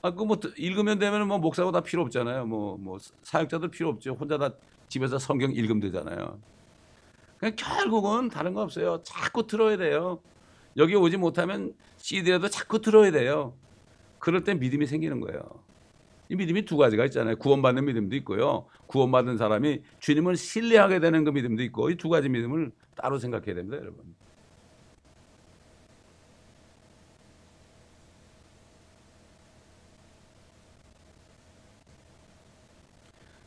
아, 0.03 0.13
그 0.13 0.25
뭐 0.25 0.39
읽으면 0.57 0.99
되면 0.99 1.27
뭐 1.27 1.39
목사고 1.39 1.73
다 1.73 1.81
필요 1.81 2.03
없잖아요. 2.03 2.47
뭐, 2.47 2.77
뭐 2.79 2.99
사역자도 3.23 3.69
필요 3.69 3.89
없죠. 3.91 4.15
혼자 4.15 4.39
다 4.39 4.51
집에서 4.89 5.19
성경 5.19 5.53
읽으면 5.53 5.81
되잖아요. 5.81 6.39
그냥 7.39 7.55
결국은 7.57 8.29
다른 8.29 8.55
거 8.55 8.63
없어요. 8.63 9.03
자꾸 9.05 9.47
들어야 9.47 9.77
돼요. 9.77 10.21
여기 10.77 10.95
오지 10.95 11.17
못하면 11.17 11.75
CD라도 11.97 12.49
자꾸 12.49 12.81
들어야 12.81 13.11
돼요. 13.11 13.55
그럴 14.19 14.45
때 14.45 14.55
믿음이 14.55 14.87
생기는 14.87 15.21
거예요. 15.21 15.41
이 16.31 16.37
믿음이 16.37 16.65
두 16.65 16.77
가지가 16.77 17.05
있잖아요. 17.07 17.37
구원받는 17.37 17.85
믿음도 17.87 18.17
있고요. 18.17 18.67
구원받은 18.87 19.37
사람이 19.39 19.83
주님을 20.01 20.37
신뢰하게 20.37 21.01
되는 21.01 21.25
그 21.25 21.31
믿음도 21.31 21.63
있고 21.65 21.91
이 21.91 21.97
두 21.97 22.09
가지 22.09 22.29
믿음을 22.29 22.73
따로 22.97 23.19
생각해야 23.19 23.55
됩니다, 23.55 23.79
여러분. 23.79 24.15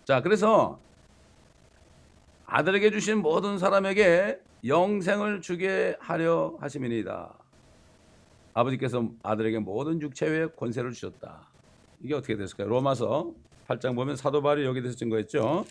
자, 0.06 0.22
그래서 0.22 0.84
아들에게 2.46 2.92
주신 2.92 3.20
모든 3.22 3.58
사람에게 3.58 4.40
영생을 4.66 5.42
주게 5.42 5.96
하려 6.00 6.58
하심이니이다. 6.62 7.38
아버지께서 8.54 9.12
아들에게 9.24 9.60
모든 9.60 10.02
육체의 10.02 10.56
권세를 10.56 10.92
주셨다. 10.92 11.51
이게 12.04 12.16
어떻게 12.16 12.36
됐을까요? 12.36 12.68
로마서 12.68 13.32
8장 13.68 13.96
보면 13.96 14.16
사도 14.16 14.42
바울이 14.42 14.66
여기 14.66 14.82
대해서 14.82 14.98
증거했죠. 14.98 15.66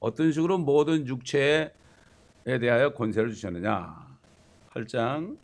어떤 0.00 0.32
식으로 0.32 0.58
모든 0.58 1.06
육체에 1.06 1.70
대하여 2.44 2.92
권세를 2.92 3.32
주셨느냐. 3.32 4.06
8장 4.72 5.36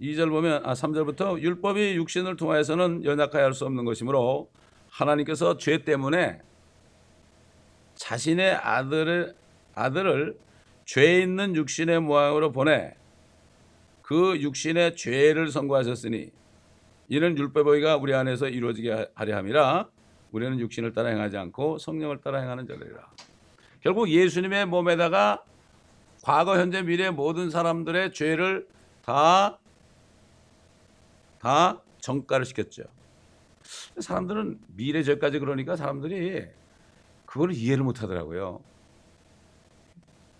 2절 0.00 0.28
보면 0.30 0.64
아 0.64 0.74
3절부터 0.74 1.40
율법이 1.40 1.94
육신을 1.96 2.36
통하여서는 2.36 3.04
연약하여 3.04 3.44
할 3.44 3.52
수 3.54 3.64
없는 3.64 3.84
것이므로 3.84 4.50
하나님께서 4.90 5.56
죄 5.56 5.82
때문에 5.84 6.40
자신의 7.94 8.54
아들을 8.54 9.34
아들을 9.74 10.38
죄 10.84 11.20
있는 11.20 11.56
육신의 11.56 12.00
모양으로 12.00 12.52
보내 12.52 12.94
그 14.02 14.38
육신의 14.40 14.96
죄를 14.96 15.48
선고하셨으니 15.48 16.30
이는 17.08 17.36
율법 17.36 17.68
의가 17.68 17.96
우리 17.96 18.14
안에서 18.14 18.48
이루어지게 18.48 19.10
하려 19.14 19.36
함이라 19.36 19.88
우리는 20.32 20.58
육신을 20.58 20.92
따라 20.92 21.10
행하지 21.10 21.36
않고 21.36 21.78
성령을 21.78 22.18
따라 22.18 22.40
행하는 22.40 22.66
자들이라. 22.66 23.08
결국 23.80 24.08
예수님의 24.08 24.66
몸에다가 24.66 25.44
과거, 26.22 26.58
현재, 26.58 26.82
미래 26.82 27.10
모든 27.10 27.50
사람들의 27.50 28.12
죄를 28.14 28.66
다, 29.02 29.58
다 31.38 31.82
정가를 32.00 32.46
시켰죠. 32.46 32.84
사람들은 33.98 34.58
미래 34.68 35.02
죄까지 35.02 35.38
그러니까 35.38 35.76
사람들이 35.76 36.46
그걸 37.26 37.52
이해를 37.52 37.84
못 37.84 38.02
하더라고요. 38.02 38.60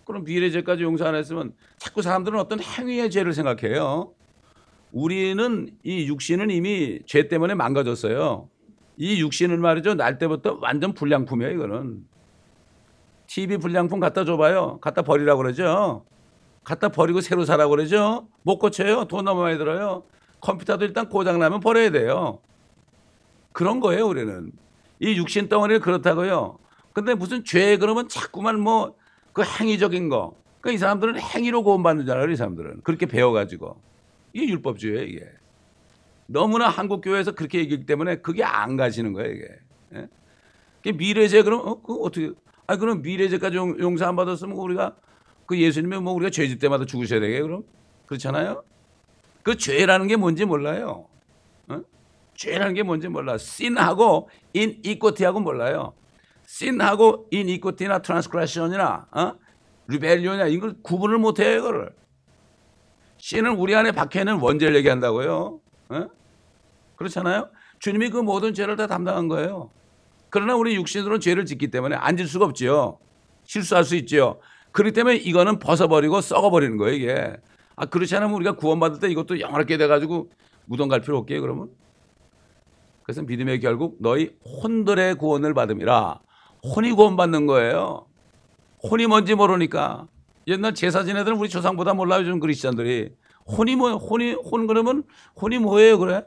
그럼 0.05 0.23
미래 0.23 0.49
죄까지 0.49 0.83
용서 0.83 1.05
안 1.05 1.15
했으면 1.15 1.53
자꾸 1.77 2.01
사람들은 2.01 2.39
어떤 2.39 2.59
행위의 2.59 3.09
죄를 3.11 3.33
생각해요. 3.33 4.13
우리는 4.95 5.69
이 5.83 6.07
육신은 6.07 6.49
이미 6.51 7.01
죄 7.05 7.27
때문에 7.27 7.53
망가졌어요. 7.53 8.47
이 8.95 9.19
육신은 9.19 9.59
말이죠. 9.59 9.95
날 9.95 10.17
때부터 10.17 10.57
완전 10.61 10.93
불량품이에요, 10.93 11.51
이거는. 11.51 12.05
TV 13.27 13.57
불량품 13.57 13.99
갖다 13.99 14.23
줘봐요. 14.23 14.79
갖다 14.79 15.01
버리라고 15.01 15.41
그러죠. 15.41 16.05
갖다 16.63 16.87
버리고 16.87 17.19
새로 17.19 17.43
사라고 17.43 17.71
그러죠. 17.71 18.29
못 18.43 18.57
고쳐요. 18.57 19.05
돈 19.05 19.25
너무 19.25 19.41
많이 19.41 19.57
들어요. 19.57 20.03
컴퓨터도 20.39 20.85
일단 20.85 21.09
고장나면 21.09 21.59
버려야 21.59 21.91
돼요. 21.91 22.39
그런 23.51 23.81
거예요, 23.81 24.07
우리는. 24.07 24.49
이 25.01 25.17
육신 25.17 25.49
덩어리는 25.49 25.81
그렇다고요. 25.81 26.57
근데 26.93 27.13
무슨 27.15 27.43
죄 27.43 27.77
그러면 27.77 28.07
자꾸만 28.07 28.59
뭐 28.61 28.95
그 29.35 29.43
행위적인 29.43 30.07
거. 30.07 30.33
그러니까 30.61 30.75
이 30.75 30.77
사람들은 30.77 31.19
행위로 31.19 31.63
구원받는 31.63 32.05
줄 32.05 32.15
알아요, 32.15 32.31
이 32.31 32.37
사람들은. 32.37 32.83
그렇게 32.83 33.05
배워가지고. 33.05 33.75
이게 34.35 34.51
율법주의예요, 34.51 35.03
이게. 35.03 35.25
너무나 36.27 36.67
한국 36.67 36.99
교회에서 36.99 37.31
그렇게 37.31 37.59
얘기하기 37.59 37.85
때문에 37.85 38.17
그게 38.17 38.43
안 38.43 38.75
가시는 38.75 39.13
거예요, 39.13 39.31
이게. 39.31 39.47
예? 39.95 40.91
미래제 40.91 41.43
그럼 41.43 41.61
어, 41.65 41.81
그 41.81 41.95
어떻게? 42.01 42.31
아 42.67 42.75
그럼 42.75 43.01
미래죄까지 43.01 43.55
용, 43.55 43.79
용서 43.79 44.05
안 44.05 44.15
받았으면 44.17 44.55
우리가 44.57 44.97
그 45.45 45.57
예수님이 45.57 45.97
뭐 45.99 46.13
우리가 46.13 46.31
죄질 46.31 46.59
때마다 46.59 46.85
죽으셔야 46.85 47.21
되게 47.21 47.41
그럼 47.41 47.63
그렇잖아요. 48.07 48.63
그 49.41 49.55
죄라는 49.55 50.07
게 50.07 50.17
뭔지 50.17 50.43
몰라요. 50.43 51.07
어? 51.69 51.81
죄라는 52.35 52.73
게 52.73 52.83
뭔지 52.83 53.07
몰라. 53.07 53.37
sin하고 53.37 54.29
iniquity하고 54.53 55.39
몰라요. 55.39 55.93
sin하고 56.45 57.27
iniquity나 57.31 57.99
transgression이나 57.99 59.07
어? 59.11 59.33
rebellion이나 59.87 60.47
이걸 60.47 60.75
구분을 60.81 61.19
못해요, 61.19 61.59
이거를. 61.59 61.93
sin은 63.25 63.55
우리 63.55 63.73
안에 63.73 63.91
박혀 63.91 64.19
있는 64.19 64.39
원죄를 64.39 64.75
얘기한다고요. 64.75 65.59
어? 65.89 66.07
그렇잖아요. 66.95 67.49
주님이 67.79 68.11
그 68.11 68.19
모든 68.19 68.53
죄를 68.53 68.75
다 68.75 68.85
담당한 68.85 69.27
거예요. 69.27 69.71
그러나 70.29 70.55
우리 70.55 70.75
육신으로는 70.75 71.21
죄를 71.21 71.43
짓기 71.47 71.71
때문에 71.71 71.95
앉을 71.95 72.27
수가 72.27 72.45
없지요. 72.45 72.99
실수할 73.43 73.83
수 73.83 73.95
있지요. 73.95 74.37
그렇기 74.73 74.93
때문에 74.93 75.15
이거는 75.15 75.57
벗어버리고 75.57 76.21
썩어버리는 76.21 76.77
거예요, 76.77 76.93
이게. 76.93 77.35
아, 77.75 77.87
그렇지 77.87 78.15
않으면 78.15 78.35
우리가 78.35 78.57
구원받을 78.57 78.99
때 78.99 79.09
이것도 79.09 79.39
영원하게 79.39 79.77
돼가지고 79.77 80.29
무덤 80.65 80.87
갈 80.87 81.01
필요 81.01 81.17
없게 81.17 81.39
그러면. 81.39 81.71
그래서 83.01 83.23
믿음의 83.23 83.59
결국 83.59 83.97
너희 84.01 84.35
혼들의 84.61 85.15
구원을 85.15 85.55
받음이라. 85.55 86.19
혼이 86.75 86.91
구원받는 86.91 87.47
거예요. 87.47 88.05
혼이 88.83 89.07
뭔지 89.07 89.33
모르니까. 89.33 90.09
옛날 90.47 90.73
제사 90.73 91.03
지내들은 91.03 91.37
우리 91.37 91.49
조상보다 91.49 91.93
몰라요, 91.93 92.21
요즘 92.21 92.39
그리스찬들이. 92.39 93.11
혼이 93.47 93.75
뭐, 93.75 93.95
혼이, 93.95 94.33
혼 94.33 94.67
그러면 94.67 95.03
혼이 95.41 95.57
뭐예요, 95.59 95.97
그래? 95.99 96.25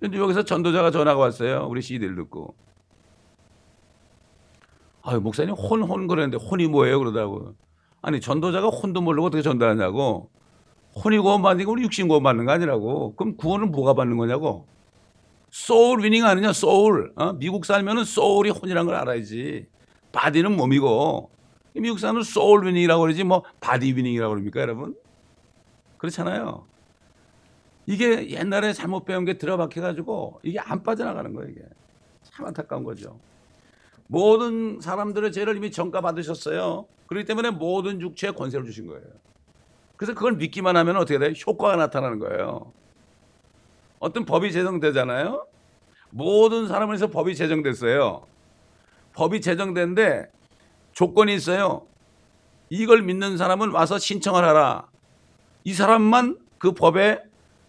근데 0.00 0.18
여기서 0.18 0.44
전도자가 0.44 0.90
전화가 0.90 1.20
왔어요. 1.20 1.66
우리 1.68 1.82
CD를 1.82 2.16
듣고. 2.16 2.54
아유, 5.02 5.20
목사님 5.20 5.54
혼, 5.54 5.82
혼 5.82 6.06
그랬는데 6.06 6.42
혼이 6.44 6.66
뭐예요? 6.68 6.98
그러더라고요. 6.98 7.54
아니, 8.02 8.20
전도자가 8.20 8.68
혼도 8.68 9.00
모르고 9.02 9.26
어떻게 9.26 9.42
전도하냐고. 9.42 10.30
혼이 11.04 11.18
구원받는 11.18 11.64
게 11.64 11.70
우리 11.70 11.82
육신 11.84 12.08
구원받는 12.08 12.46
거 12.46 12.52
아니라고. 12.52 13.14
그럼 13.14 13.36
구원은 13.36 13.70
뭐가 13.70 13.94
받는 13.94 14.16
거냐고. 14.16 14.66
soul 15.50 16.02
winning 16.02 16.24
아니냐, 16.24 16.52
소울. 16.52 17.12
어? 17.16 17.34
미국 17.34 17.64
살면은 17.64 18.04
soul이 18.04 18.50
혼이란 18.50 18.86
걸 18.86 18.94
알아야지. 18.94 19.66
body는 20.12 20.56
몸이고. 20.56 21.29
미국 21.74 21.98
사람은 21.98 22.22
soul 22.22 22.66
winning이라고 22.66 23.00
그러지 23.00 23.24
뭐 23.24 23.44
body 23.60 23.94
winning이라고 23.94 24.34
그럽니까, 24.34 24.60
여러분? 24.60 24.96
그렇잖아요. 25.98 26.64
이게 27.86 28.30
옛날에 28.30 28.72
잘못 28.72 29.04
배운 29.04 29.24
게 29.24 29.38
들어박혀가지고 29.38 30.40
이게 30.42 30.58
안 30.58 30.82
빠져나가는 30.82 31.32
거예요, 31.32 31.50
이게. 31.50 31.62
참 32.22 32.46
안타까운 32.46 32.84
거죠. 32.84 33.18
모든 34.06 34.80
사람들의 34.80 35.32
죄를 35.32 35.56
이미 35.56 35.70
전가 35.70 36.00
받으셨어요. 36.00 36.86
그렇기 37.06 37.26
때문에 37.26 37.50
모든 37.50 38.00
육체에 38.00 38.32
권세를 38.32 38.66
주신 38.66 38.86
거예요. 38.86 39.02
그래서 39.96 40.14
그걸 40.14 40.32
믿기만 40.34 40.76
하면 40.76 40.96
어떻게 40.96 41.18
돼요? 41.18 41.32
효과가 41.46 41.76
나타나는 41.76 42.18
거예요. 42.18 42.72
어떤 43.98 44.24
법이 44.24 44.50
제정되잖아요. 44.52 45.46
모든 46.10 46.66
사람을 46.66 46.94
위해서 46.94 47.08
법이 47.08 47.36
제정됐어요. 47.36 48.26
법이 49.12 49.40
제정됐는데 49.40 50.30
조건이 51.00 51.34
있어요. 51.34 51.86
이걸 52.68 53.00
믿는 53.00 53.38
사람은 53.38 53.70
와서 53.70 53.98
신청을 53.98 54.44
하라. 54.44 54.86
이 55.64 55.72
사람만 55.72 56.36
그 56.58 56.72
법에 56.72 57.20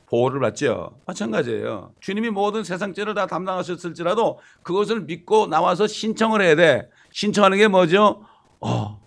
보호를 0.08 0.42
받죠. 0.42 1.00
마찬가지예요. 1.06 1.94
주님이 2.02 2.30
모든 2.30 2.66
세상 2.66 2.94
죄를 2.94 3.14
다 3.14 3.28
담당하셨을지라도 3.28 4.40
그것을 4.64 5.04
믿고 5.04 5.48
나와서 5.48 5.88
신청을 5.88 6.42
해야 6.42 6.56
돼. 6.58 6.90
신청하는 7.14 7.58
게 7.58 7.70
뭐죠? 7.70 8.26
어, 8.60 9.00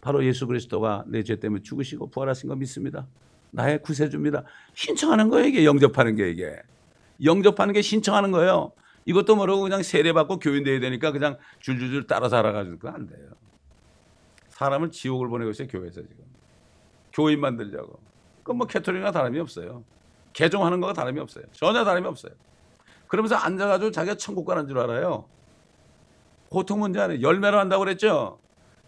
바로 0.00 0.24
예수 0.24 0.46
그리스도가 0.46 1.02
내 1.08 1.24
죄 1.24 1.40
때문에 1.40 1.60
죽으시고 1.64 2.10
부활하신 2.10 2.50
거 2.50 2.54
믿습니다. 2.54 3.08
나의 3.50 3.82
구세주입니다. 3.82 4.44
신청하는 4.74 5.30
거예요, 5.30 5.48
이게 5.48 5.64
영접하는 5.64 6.14
게 6.14 6.30
이게. 6.30 6.54
영접하는 7.24 7.74
게 7.74 7.82
신청하는 7.82 8.30
거예요. 8.30 8.70
이것도 9.04 9.34
모르고 9.34 9.62
그냥 9.62 9.82
세례받고 9.82 10.38
교인 10.38 10.62
돼야 10.62 10.78
되니까 10.78 11.10
그냥 11.10 11.38
줄줄줄 11.58 12.06
따라 12.06 12.28
살아가지고 12.28 12.88
안 12.88 13.08
돼요. 13.08 13.30
사람을 14.54 14.90
지옥을 14.92 15.28
보내고 15.28 15.50
있어요, 15.50 15.66
교회에서 15.68 16.00
지금. 16.02 16.24
교인 17.12 17.40
만들자고. 17.40 17.98
그건 18.38 18.58
뭐 18.58 18.66
캐톨릭이나 18.66 19.10
다름이 19.10 19.40
없어요. 19.40 19.82
개종하는 20.32 20.80
거가 20.80 20.92
다름이 20.92 21.18
없어요. 21.20 21.44
전혀 21.52 21.84
다름이 21.84 22.06
없어요. 22.06 22.32
그러면서 23.08 23.34
앉아가지고 23.36 23.90
자기가 23.90 24.16
천국 24.16 24.44
가는 24.44 24.66
줄 24.68 24.78
알아요. 24.78 25.26
고통 26.50 26.80
문제 26.80 27.00
아니에요. 27.00 27.20
열매를 27.22 27.58
한다고 27.58 27.80
그랬죠. 27.84 28.38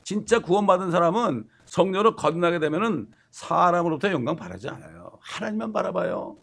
진짜 0.04 0.38
구원받은 0.38 0.92
사람은 0.92 1.48
성령으로 1.64 2.14
거듭나게 2.14 2.60
되면은 2.60 3.08
사람으로부터 3.30 4.10
영광 4.12 4.36
바라지 4.36 4.68
않아요. 4.68 5.18
하나님만 5.20 5.72
바라봐요. 5.72 6.36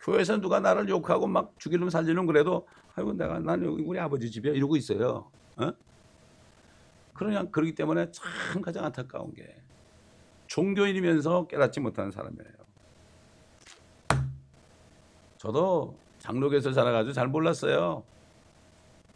교회에서 0.00 0.40
누가 0.40 0.60
나를 0.60 0.88
욕하고 0.90 1.26
막 1.26 1.52
죽이려면 1.58 1.90
살리는 1.90 2.26
그래도 2.26 2.66
아이고 2.94 3.14
내가 3.14 3.38
난 3.38 3.64
우리 3.64 3.98
아버지 3.98 4.30
집이야 4.30 4.52
이러고 4.52 4.76
있어요. 4.76 5.30
어? 5.56 5.72
그러냐 7.20 7.44
그러기 7.50 7.74
때문에 7.74 8.10
참 8.12 8.62
가장 8.62 8.82
안타까운 8.86 9.34
게 9.34 9.54
종교인이면서 10.46 11.48
깨닫지 11.48 11.78
못하는 11.80 12.10
사람이에요. 12.10 12.50
저도 15.36 15.98
장로교에서 16.18 16.72
자라가지고 16.72 17.12
잘 17.12 17.28
몰랐어요. 17.28 18.04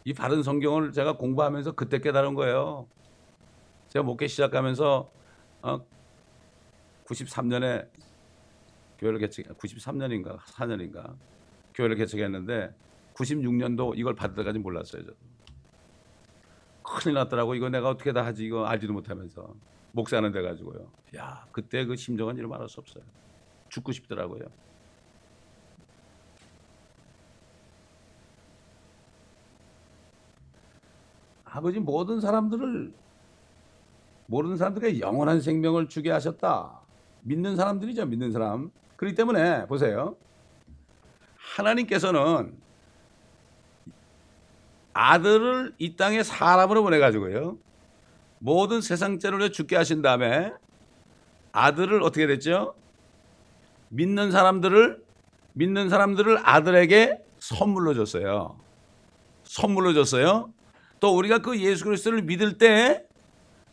이 0.03 0.13
바른 0.13 0.43
성경을 0.43 0.91
제가 0.91 1.17
공부하면서 1.17 1.71
그때 1.71 1.97
깨달은 1.97 2.35
거예요. 2.35 2.87
제가 3.87 4.03
목회 4.03 4.27
시작하면서 4.27 5.11
어, 5.63 5.79
93년에 7.05 7.89
교회를 8.99 9.17
개척 9.17 9.47
93년인가 9.57 10.37
4년인가 10.37 11.15
교회를 11.73 11.95
개척했는데 11.95 12.71
96년도 13.15 13.97
이걸 13.97 14.13
받을 14.13 14.35
때까지 14.35 14.59
몰랐어요. 14.59 15.01
저도. 15.01 15.34
큰일 16.95 17.15
났더라고. 17.15 17.55
이거 17.55 17.69
내가 17.69 17.89
어떻게 17.89 18.11
다 18.13 18.25
하지 18.25 18.45
이거 18.45 18.65
알지도 18.65 18.93
못하면서 18.93 19.53
목사는 19.91 20.31
돼 20.31 20.41
가지고요. 20.41 20.87
야 21.15 21.45
그때 21.51 21.85
그 21.85 21.95
심정은 21.95 22.37
이루 22.37 22.47
말할 22.47 22.67
수 22.67 22.79
없어요. 22.79 23.03
죽고 23.69 23.91
싶더라고요. 23.91 24.43
아버지 31.45 31.79
모든 31.79 32.19
사람들을 32.19 32.93
모르는 34.27 34.57
사람들에게 34.57 34.99
영원한 34.99 35.39
생명을 35.39 35.87
주게 35.87 36.11
하셨다. 36.11 36.81
믿는 37.21 37.55
사람들이죠. 37.55 38.05
믿는 38.07 38.31
사람. 38.31 38.71
그렇기 38.97 39.15
때문에 39.15 39.65
보세요. 39.67 40.17
하나님께서는 41.37 42.57
아들을 44.95 45.73
이 45.77 45.97
땅에 45.97 46.23
사람으로 46.23 46.81
보내가지고요. 46.81 47.57
모든 48.39 48.79
세상 48.79 49.19
죄를 49.19 49.51
죽게 49.51 49.75
하신 49.75 50.01
다음에 50.01 50.51
아들을 51.51 52.01
어떻게 52.01 52.25
됐죠? 52.27 52.75
믿는 53.89 54.31
사람들을 54.31 55.03
믿는 55.53 55.89
사람들을 55.89 56.39
아들에게 56.43 57.17
선물로 57.39 57.93
줬어요. 57.93 58.57
선물로 59.43 59.93
줬어요. 59.93 60.53
또 61.01 61.15
우리가 61.17 61.39
그 61.39 61.59
예수 61.59 61.83
그리스도를 61.83 62.21
믿을 62.23 62.57
때 62.57 63.03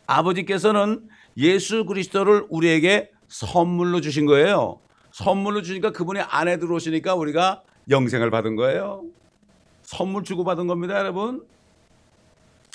아버지께서는 0.05 1.07
예수 1.37 1.85
그리스도를 1.85 2.47
우리에게 2.49 3.11
선물로 3.29 4.01
주신 4.01 4.25
거예요. 4.25 4.79
선물로 5.11 5.61
주니까 5.61 5.91
그분이 5.91 6.19
안에 6.19 6.57
들어오시니까 6.57 7.15
우리가 7.15 7.63
영생을 7.89 8.29
받은 8.29 8.57
거예요. 8.57 9.03
선물 9.93 10.23
주고 10.23 10.43
받은 10.43 10.67
겁니다, 10.67 10.97
여러분. 10.97 11.45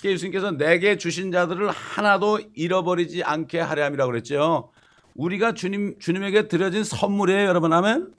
예수님께서 0.05 0.53
내게 0.53 0.97
주신 0.97 1.33
자들을 1.33 1.69
하나도 1.71 2.41
잃어버리지 2.55 3.25
않게 3.25 3.59
하려 3.59 3.85
함이라고 3.85 4.11
그랬죠. 4.11 4.71
우리가 5.17 5.55
주님 5.55 5.99
주님에게 5.99 6.47
드려진 6.47 6.85
선물이에요, 6.85 7.49
여러분. 7.49 7.73
아멘. 7.73 8.15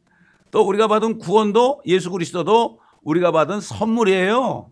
또 0.51 0.67
우리가 0.67 0.87
받은 0.87 1.19
구원도 1.19 1.83
예수 1.85 2.11
그리스도도 2.11 2.81
우리가 3.03 3.31
받은 3.31 3.61
선물이에요. 3.61 4.69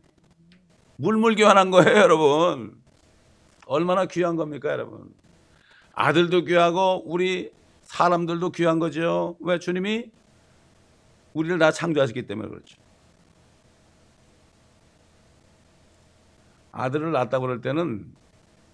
물물 0.98 1.36
교환한 1.36 1.72
거예요, 1.72 1.98
여러분. 1.98 2.76
얼마나 3.66 4.06
귀한 4.06 4.36
겁니까, 4.36 4.70
여러분? 4.72 5.14
아들도 5.94 6.44
귀하고 6.44 7.04
우리 7.06 7.52
사람들도 7.84 8.52
귀한 8.52 8.80
거죠. 8.80 9.38
왜 9.40 9.60
주님이 9.60 10.12
우리를 11.34 11.58
다 11.60 11.72
창조하셨기 11.72 12.28
때문에 12.28 12.50
그렇죠. 12.50 12.87
아들을 16.78 17.12
낳았다고 17.12 17.42
그럴 17.42 17.62
때는 17.62 18.06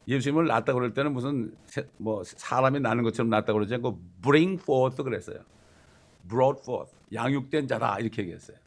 예수님을 0.07 0.45
낳았다고 0.47 0.79
그럴 0.79 0.93
때는 0.93 1.13
무슨 1.13 1.55
세, 1.65 1.87
뭐 1.97 2.23
사람이 2.23 2.81
낳는 2.81 3.03
것처럼 3.03 3.29
낳았다고 3.29 3.59
그러지 3.59 3.75
않고 3.75 3.99
bring 4.21 4.61
forth 4.61 5.01
그랬어요. 5.01 5.39
brought 6.27 6.61
forth 6.61 6.93
양육된 7.13 7.67
자다 7.67 7.99
이렇게 7.99 8.23
얘기했어요. 8.23 8.57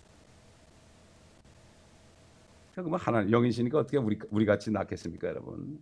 그러면 2.74 2.99
하나님 2.99 3.30
영이시니까 3.30 3.78
어떻게 3.78 3.99
우리 3.99 4.18
우리 4.30 4.45
같이 4.47 4.70
낳겠습니까, 4.70 5.28
여러분? 5.28 5.78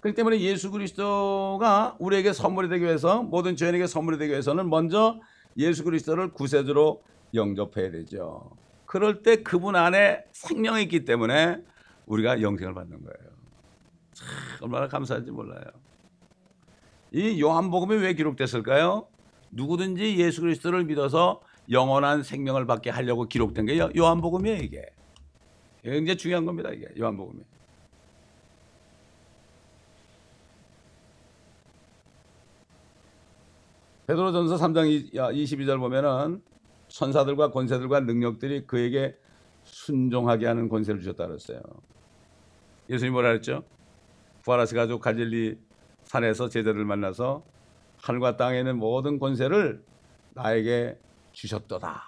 그렇기 0.00 0.16
때문에 0.16 0.40
예수 0.40 0.70
그리스도가 0.70 1.96
우리에게 1.98 2.34
선물이 2.34 2.68
되기 2.68 2.84
위해서 2.84 3.22
모든 3.22 3.56
죄인에게 3.56 3.86
선물이 3.86 4.18
되기 4.18 4.32
위해서는 4.32 4.68
먼저 4.68 5.18
예수 5.56 5.84
그리스도를 5.84 6.32
구세주로 6.32 7.02
영접해야 7.34 7.90
되죠. 7.90 8.50
그럴 8.94 9.24
때 9.24 9.42
그분 9.42 9.74
안에 9.74 10.24
생명이 10.30 10.84
있기 10.84 11.04
때문에 11.04 11.60
우리가 12.06 12.40
영생을 12.40 12.74
받는 12.74 13.02
거예요. 13.02 13.34
참 14.12 14.28
얼마나 14.60 14.86
감사한지 14.86 15.32
몰라요. 15.32 15.64
이 17.10 17.40
요한복음이 17.40 17.96
왜 17.96 18.14
기록됐을까요? 18.14 19.08
누구든지 19.50 20.16
예수 20.18 20.42
그리스도를 20.42 20.84
믿어서 20.84 21.42
영원한 21.72 22.22
생명을 22.22 22.66
받게 22.66 22.90
하려고 22.90 23.24
기록된 23.24 23.66
게 23.66 23.80
요한복음이에요, 23.96 24.62
이게. 24.62 24.86
굉장히 25.82 26.16
중요한 26.16 26.46
겁니다, 26.46 26.70
이게 26.70 26.86
요한복음이. 26.96 27.42
베드로전서 34.06 34.56
3장 34.56 35.12
22절 35.12 35.80
보면은 35.80 36.44
천사들과 36.94 37.50
권세들과 37.50 38.00
능력들이 38.00 38.68
그에게 38.68 39.18
순종하게 39.64 40.46
하는 40.46 40.68
권세를 40.68 41.00
주셨다 41.00 41.26
그랬어요. 41.26 41.60
예수님이 42.88 43.12
뭐라 43.12 43.30
그랬죠? 43.30 43.64
부활하셔 44.42 44.76
가지고 44.76 45.00
갈릴리 45.00 45.58
산에서 46.04 46.48
제자들을 46.48 46.84
만나서 46.84 47.44
하늘과 48.00 48.36
땅에 48.36 48.58
있는 48.58 48.78
모든 48.78 49.18
권세를 49.18 49.84
나에게 50.34 50.96
주셨도다. 51.32 52.00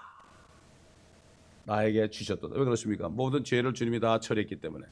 나에게 1.65 2.09
주셨도다. 2.11 2.57
왜 2.57 2.65
그렇습니까? 2.65 3.09
모든 3.09 3.43
죄를 3.43 3.75
주님이 3.75 3.99
다 3.99 4.21
처리했기 4.21 4.61
때문에 4.61 4.87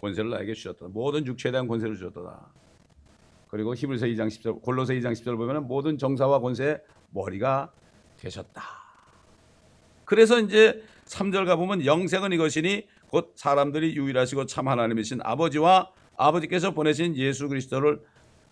권세를 0.00 0.30
나에게 0.30 0.54
주셨도다. 0.54 0.92
모든 0.92 1.26
육체에 1.26 1.50
대한 1.50 1.66
권세를 1.66 1.96
주셨도다. 1.96 2.52
그리고 3.48 3.74
히브리서 3.74 4.06
2장 4.06 4.28
10절, 4.28 4.62
골로새 4.62 4.94
2장 5.00 5.10
10절 5.10 5.36
보면은 5.36 5.66
모든 5.66 5.98
정사와 5.98 6.38
권세의 6.38 6.80
머리가 7.10 7.72
되셨다. 8.16 8.89
그래서 10.10 10.40
이제 10.40 10.82
3절 11.04 11.46
가보면 11.46 11.86
영생은 11.86 12.32
이것이니 12.32 12.88
곧 13.10 13.32
사람들이 13.36 13.94
유일하시고 13.94 14.46
참 14.46 14.66
하나님이신 14.66 15.20
아버지와 15.22 15.88
아버지께서 16.16 16.72
보내신 16.72 17.14
예수 17.14 17.48
그리스도를 17.48 18.02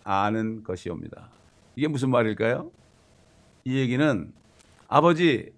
아는 0.05 0.63
것이옵니다. 0.63 1.29
이게 1.75 1.89
무슨 1.89 2.11
말일까요? 2.11 2.71
이 3.65 3.77
얘기는 3.77 4.31
아버지 4.87 5.51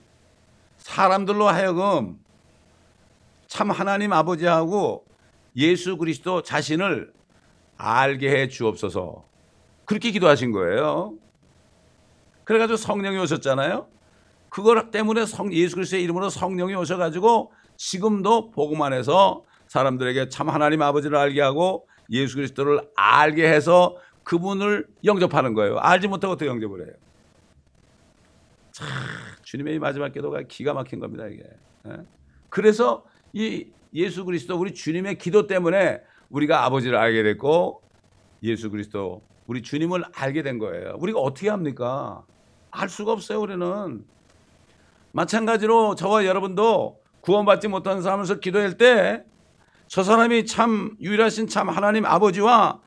사람들로 0.78 1.48
하여금 1.48 2.18
참 3.46 3.70
하나님 3.70 4.12
아버지하고 4.12 5.06
예수 5.56 5.98
그리스도 5.98 6.42
자신을 6.42 7.14
알게 7.78 8.28
해 8.32 8.48
주옵소서. 8.48 9.24
그렇게 9.86 10.10
기도하신 10.10 10.52
거예요. 10.52 11.14
그래가지고 12.44 12.78
성령이 12.78 13.20
오셨잖아요. 13.20 14.01
그것 14.52 14.92
때문에 14.92 15.26
성, 15.26 15.54
예수 15.54 15.76
그리스도의 15.76 16.04
이름으로 16.04 16.30
성령이 16.30 16.76
오셔가지고 16.76 17.54
지금도 17.78 18.52
복음 18.52 18.82
안에서 18.82 19.46
사람들에게 19.68 20.28
참 20.28 20.50
하나님 20.50 20.82
아버지를 20.82 21.16
알게 21.18 21.40
하고 21.42 21.88
예수 22.10 22.36
그리스도를 22.36 22.82
알게 22.98 23.48
해서 23.48 23.96
그분을 24.24 24.88
영접하는 25.06 25.54
거예요. 25.54 25.78
알지 25.80 26.10
못하고 26.10 26.34
어떻게 26.34 26.50
영접을 26.50 26.86
해요? 26.86 26.94
참, 28.74 28.88
주님의 29.44 29.80
마지막 29.80 30.12
기도가 30.12 30.42
기가 30.42 30.74
막힌 30.74 31.00
겁니다, 31.00 31.28
이게. 31.28 31.44
예? 31.88 31.98
그래서 32.50 33.06
이 33.32 33.68
예수 33.94 34.26
그리스도 34.26 34.60
우리 34.60 34.74
주님의 34.74 35.18
기도 35.18 35.48
때문에 35.48 36.02
우리가 36.30 36.66
아버지를 36.66 36.98
알게 36.98 37.24
됐고 37.24 37.82
예수 38.44 38.70
그리스도 38.70 39.22
우리 39.48 39.62
주님을 39.62 40.04
알게 40.14 40.44
된 40.44 40.60
거예요. 40.60 40.98
우리가 41.00 41.20
어떻게 41.20 41.48
합니까? 41.48 42.26
알 42.70 42.90
수가 42.90 43.14
없어요, 43.14 43.40
우리는. 43.40 44.04
마찬가지로 45.14 45.96
저와 45.96 46.26
여러분도 46.26 47.00
구원받지 47.22 47.68
못한 47.68 48.02
사람에서 48.02 48.40
기도할 48.40 48.78
때 48.78 49.24
저 49.92 50.04
사람이 50.04 50.46
참 50.46 50.96
유일하신 51.02 51.48
참 51.48 51.68
하나님 51.68 52.06
아버지와 52.06 52.80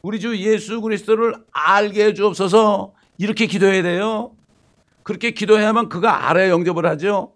우리 0.00 0.18
주 0.18 0.34
예수 0.38 0.80
그리스도를 0.80 1.34
알게 1.52 2.06
해 2.06 2.14
주옵소서 2.14 2.94
이렇게 3.18 3.44
기도해야 3.44 3.82
돼요. 3.82 4.34
그렇게 5.02 5.32
기도해야만 5.32 5.90
그가 5.90 6.30
알아야 6.30 6.48
영접을 6.48 6.86
하죠. 6.86 7.34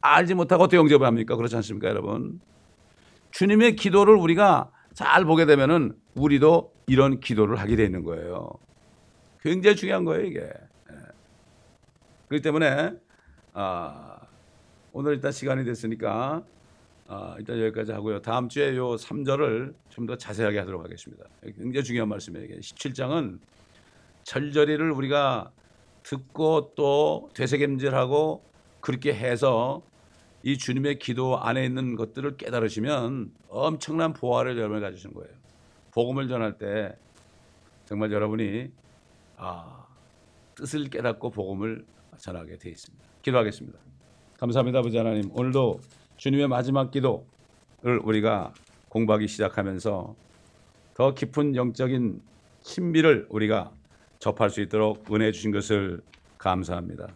알지 0.00 0.32
못하고 0.32 0.62
어떻게 0.62 0.78
영접을 0.78 1.06
합니까? 1.06 1.36
그렇지 1.36 1.54
않습니까, 1.56 1.88
여러분? 1.88 2.40
주님의 3.32 3.76
기도를 3.76 4.14
우리가 4.14 4.70
잘 4.94 5.26
보게 5.26 5.44
되면은 5.44 5.94
우리도 6.14 6.72
이런 6.86 7.20
기도를 7.20 7.60
하게 7.60 7.76
되는 7.76 8.02
거예요. 8.02 8.48
굉장히 9.42 9.76
중요한 9.76 10.06
거예요, 10.06 10.24
이게. 10.24 10.40
예. 10.40 10.96
그렇기 12.28 12.42
때문에 12.42 12.92
아, 13.54 14.18
오늘 14.92 15.14
일단 15.14 15.30
시간이 15.32 15.64
됐으니까 15.64 16.42
아, 17.06 17.36
일단 17.38 17.60
여기까지 17.60 17.92
하고요. 17.92 18.20
다음 18.22 18.48
주에 18.48 18.76
요 18.76 18.96
3절을 18.96 19.74
좀 19.90 20.06
더 20.06 20.16
자세하게 20.16 20.58
하도록 20.60 20.82
하겠습니다. 20.82 21.24
굉장히 21.42 21.84
중요한 21.84 22.08
말씀이에요. 22.08 22.58
17장은 22.58 23.38
절절히를 24.24 24.90
우리가 24.90 25.52
듣고 26.02 26.72
또 26.74 27.30
되새김질하고 27.34 28.42
그렇게 28.80 29.14
해서 29.14 29.82
이 30.42 30.58
주님의 30.58 30.98
기도 30.98 31.38
안에 31.38 31.64
있는 31.64 31.94
것들을 31.96 32.36
깨달으시면 32.36 33.32
엄청난 33.48 34.12
보화를 34.12 34.58
여러분이 34.58 34.80
가지신 34.80 35.14
거예요. 35.14 35.30
복음을 35.92 36.28
전할 36.28 36.58
때 36.58 36.96
정말 37.86 38.10
여러분이 38.12 38.70
아, 39.36 39.86
뜻을 40.56 40.90
깨닫고 40.90 41.30
복음을 41.30 41.84
전하게 42.18 42.58
되어 42.58 42.72
있습니다. 42.72 43.13
기도하겠습니다. 43.24 43.78
감사합니다, 44.38 44.80
아버지 44.80 44.96
하나님. 44.98 45.30
오늘도 45.32 45.80
주님의 46.18 46.46
마지막 46.48 46.90
기도를 46.90 47.98
우리가 48.02 48.52
공부하기 48.90 49.26
시작하면서 49.26 50.14
더 50.94 51.14
깊은 51.14 51.56
영적인 51.56 52.20
신비를 52.62 53.26
우리가 53.30 53.72
접할 54.18 54.50
수 54.50 54.60
있도록 54.60 55.12
은혜 55.12 55.32
주신 55.32 55.50
것을 55.50 56.02
감사합니다. 56.38 57.08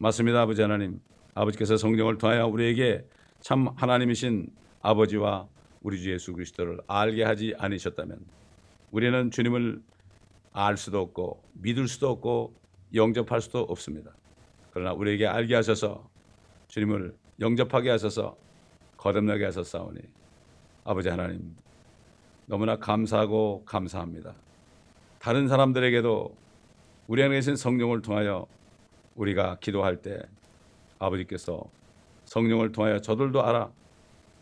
맞습니다, 0.00 0.42
아버지 0.42 0.62
하나님. 0.62 1.00
아버지께서 1.34 1.76
성령을 1.76 2.18
통하여 2.18 2.46
우리에게 2.46 3.06
참 3.40 3.68
하나님이신 3.76 4.48
아버지와 4.82 5.46
우리 5.82 6.00
주 6.00 6.12
예수 6.12 6.32
그리스도를 6.32 6.80
알게 6.88 7.22
하지 7.22 7.54
않으셨다면 7.56 8.18
우리는 8.90 9.30
주님을 9.30 9.80
알 10.52 10.76
수도 10.76 11.00
없고 11.00 11.40
믿을 11.54 11.86
수도 11.86 12.10
없고 12.10 12.54
영접할 12.92 13.40
수도 13.40 13.60
없습니다. 13.60 14.10
그러나 14.72 14.92
우리에게 14.92 15.26
알게 15.26 15.54
하셔서 15.54 16.08
주님을 16.68 17.16
영접하게 17.40 17.90
하셔서 17.90 18.36
거듭나게 18.96 19.44
하셨사오니 19.46 20.00
아버지 20.84 21.08
하나님 21.08 21.56
너무나 22.46 22.76
감사하고 22.76 23.64
감사합니다. 23.64 24.34
다른 25.18 25.48
사람들에게도 25.48 26.34
우리 27.06 27.22
안에 27.22 27.36
계신 27.36 27.56
성령을 27.56 28.02
통하여 28.02 28.46
우리가 29.14 29.58
기도할 29.60 30.02
때 30.02 30.20
아버지께서 30.98 31.62
성령을 32.24 32.72
통하여 32.72 33.00
저들도 33.00 33.44
알아 33.44 33.70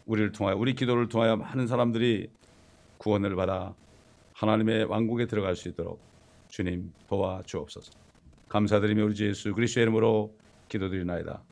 우리를 0.06 0.32
통하여 0.32 0.56
우리 0.56 0.74
기도를 0.74 1.08
통하여 1.08 1.36
많은 1.36 1.66
사람들이 1.66 2.30
구원을 2.98 3.36
받아 3.36 3.74
하나님의 4.34 4.84
왕국에 4.84 5.26
들어갈 5.26 5.56
수 5.56 5.68
있도록 5.68 6.00
주님 6.48 6.92
도와 7.08 7.42
주옵소서. 7.44 8.07
감사드리며 8.49 9.05
우리 9.05 9.14
주 9.14 9.26
예수 9.28 9.53
그리스도의 9.55 9.84
이름으로 9.84 10.34
기도드리나이다. 10.68 11.42